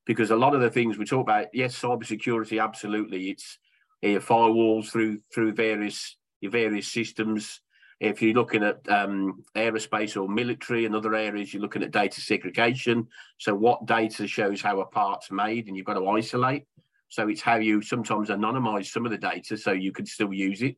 Because 0.06 0.32
a 0.32 0.36
lot 0.36 0.56
of 0.56 0.62
the 0.62 0.70
things 0.70 0.98
we 0.98 1.06
talk 1.06 1.22
about, 1.22 1.48
yes, 1.54 1.80
cybersecurity, 1.80 2.62
absolutely, 2.62 3.30
it's 3.30 3.60
your 4.02 4.22
firewalls 4.22 4.90
through 4.90 5.20
through 5.34 5.54
various 5.54 6.18
your 6.42 6.52
various 6.52 6.88
systems. 6.88 7.62
If 8.00 8.22
you're 8.22 8.34
looking 8.34 8.64
at 8.64 8.80
um, 8.88 9.44
aerospace 9.58 10.20
or 10.20 10.30
military 10.30 10.86
and 10.86 10.96
other 10.96 11.16
areas, 11.16 11.54
you're 11.54 11.62
looking 11.62 11.84
at 11.84 11.92
data 11.92 12.22
segregation. 12.22 13.08
So 13.40 13.54
what 13.54 13.86
data 13.86 14.26
shows 14.26 14.62
how 14.62 14.80
a 14.80 14.86
part's 14.86 15.32
made, 15.32 15.68
and 15.68 15.76
you've 15.76 15.86
got 15.86 15.96
to 15.96 16.08
isolate. 16.08 16.64
So 17.10 17.28
it's 17.28 17.42
how 17.42 17.58
you 17.58 17.82
sometimes 17.82 18.30
anonymize 18.30 18.86
some 18.86 19.06
of 19.06 19.12
the 19.12 19.18
data 19.18 19.58
so 19.58 19.72
you 19.72 19.92
can 19.92 20.06
still 20.06 20.32
use 20.32 20.62
it. 20.62 20.78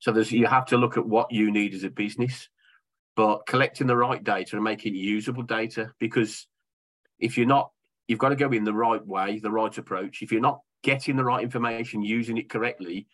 So 0.00 0.12
there's 0.12 0.32
you 0.32 0.46
have 0.46 0.66
to 0.66 0.76
look 0.76 0.98
at 0.98 1.06
what 1.06 1.32
you 1.32 1.50
need 1.50 1.72
as 1.72 1.84
a 1.84 1.90
business, 1.90 2.48
but 3.16 3.46
collecting 3.46 3.86
the 3.86 3.96
right 3.96 4.22
data 4.22 4.56
and 4.56 4.64
making 4.64 4.94
usable 4.94 5.44
data 5.44 5.92
because 5.98 6.46
if 7.18 7.38
you're 7.38 7.46
not, 7.46 7.70
you've 8.08 8.18
got 8.18 8.30
to 8.30 8.36
go 8.36 8.50
in 8.50 8.64
the 8.64 8.74
right 8.74 9.04
way, 9.06 9.38
the 9.38 9.50
right 9.50 9.76
approach. 9.76 10.22
If 10.22 10.32
you're 10.32 10.40
not 10.40 10.60
getting 10.82 11.16
the 11.16 11.24
right 11.24 11.42
information, 11.42 12.02
using 12.02 12.36
it 12.36 12.50
correctly, 12.50 13.06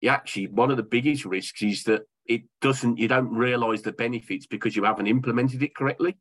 you 0.00 0.10
actually 0.10 0.48
one 0.48 0.70
of 0.70 0.76
the 0.76 0.82
biggest 0.82 1.24
risks 1.24 1.62
is 1.62 1.84
that 1.84 2.02
it 2.26 2.42
doesn't 2.60 2.98
you 2.98 3.08
don't 3.08 3.34
realize 3.34 3.82
the 3.82 3.92
benefits 3.92 4.46
because 4.46 4.76
you 4.76 4.84
haven't 4.84 5.06
implemented 5.06 5.62
it 5.62 5.74
correctly. 5.74 6.16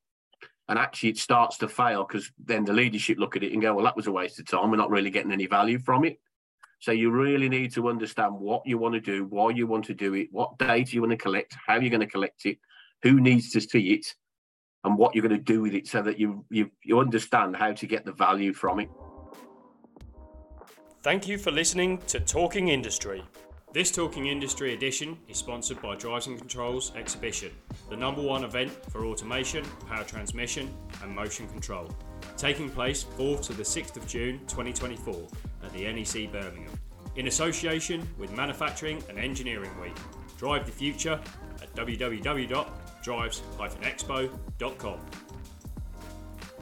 And 0.70 0.80
actually 0.80 1.10
it 1.10 1.18
starts 1.18 1.58
to 1.58 1.68
fail 1.68 2.06
because 2.06 2.32
then 2.44 2.64
the 2.64 2.74
leadership 2.74 3.18
look 3.18 3.36
at 3.36 3.44
it 3.44 3.52
and 3.52 3.62
go 3.62 3.74
well 3.74 3.86
that 3.86 3.98
was 3.98 4.08
a 4.08 4.12
waste 4.12 4.40
of 4.40 4.48
time. 4.48 4.70
We're 4.70 4.78
not 4.78 4.90
really 4.90 5.10
getting 5.10 5.32
any 5.32 5.48
value 5.48 5.80
from 5.80 6.06
it. 6.06 6.20
So 6.80 6.92
you 6.92 7.12
really 7.12 7.50
need 7.50 7.74
to 7.74 7.90
understand 7.90 8.34
what 8.34 8.66
you 8.66 8.78
want 8.78 8.94
to 8.96 9.02
do 9.02 9.26
why 9.26 9.50
you 9.50 9.68
want 9.68 9.86
to 9.86 9.94
do 9.94 10.14
it 10.14 10.30
what 10.32 10.58
data 10.58 10.94
you 10.94 11.02
want 11.02 11.12
to 11.12 11.18
collect 11.18 11.56
how 11.68 11.76
you're 11.76 11.90
going 11.90 12.02
to 12.02 12.08
collect 12.08 12.46
it 12.46 12.58
who 13.04 13.20
needs 13.20 13.52
to 13.52 13.62
see 13.62 13.94
it 13.94 14.06
and 14.84 14.98
what 14.98 15.13
you're 15.15 15.28
going 15.28 15.38
to 15.38 15.54
do 15.54 15.62
with 15.62 15.74
it 15.74 15.88
so 15.88 16.02
that 16.02 16.20
you 16.20 16.46
you, 16.50 16.70
you 16.84 17.00
understand 17.00 17.56
how 17.56 17.72
to 17.72 17.88
get 17.88 18.06
the 18.06 18.12
value 18.12 18.54
from 18.54 18.80
it 18.80 18.89
Thank 21.04 21.28
you 21.28 21.39
for 21.39 21.50
listening 21.50 21.98
to 22.10 22.20
Talking 22.20 22.67
Industry. 22.67 23.24
This 23.74 23.89
Talking 23.89 24.28
Industry 24.28 24.76
edition 24.76 25.17
is 25.28 25.38
sponsored 25.38 25.82
by 25.82 25.96
Drives 25.96 26.28
and 26.28 26.38
Controls 26.38 26.91
Exhibition, 26.96 27.50
the 27.89 27.98
number 27.98 28.22
one 28.22 28.44
event 28.44 28.72
for 28.91 29.06
automation, 29.06 29.65
power 29.88 30.04
transmission, 30.04 30.72
and 31.02 31.12
motion 31.12 31.48
control, 31.48 31.89
taking 32.38 32.70
place 32.70 33.04
4th 33.17 33.41
to 33.48 33.54
the 33.54 33.63
6th 33.63 33.98
of 33.98 34.06
June 34.06 34.41
2024 34.41 35.28
at 35.63 35.74
the 35.74 35.91
NEC 35.91 36.32
Birmingham, 36.32 36.80
in 37.15 37.26
association 37.26 38.08
with 38.20 38.32
Manufacturing 38.34 39.04
and 39.10 39.17
Engineering 39.17 39.72
Week. 39.82 39.98
Drive 40.38 40.67
the 40.67 40.72
future 40.72 41.20
at 41.63 41.74
www.drives-expo.com. 43.04 45.00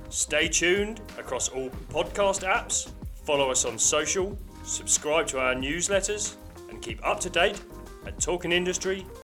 Stay 0.10 0.48
tuned 0.48 1.02
across 1.18 1.50
all 1.50 1.70
podcast 1.90 2.44
apps, 2.44 2.90
follow 3.26 3.52
us 3.52 3.66
on 3.66 3.78
social, 3.78 4.38
subscribe 4.64 5.28
to 5.28 5.40
our 5.40 5.54
newsletters, 5.54 6.36
and 6.70 6.82
keep 6.82 7.06
up 7.06 7.20
to 7.20 7.30
date 7.30 7.62
at 8.06 8.18
talkingindustry.co.uk. 8.18 9.10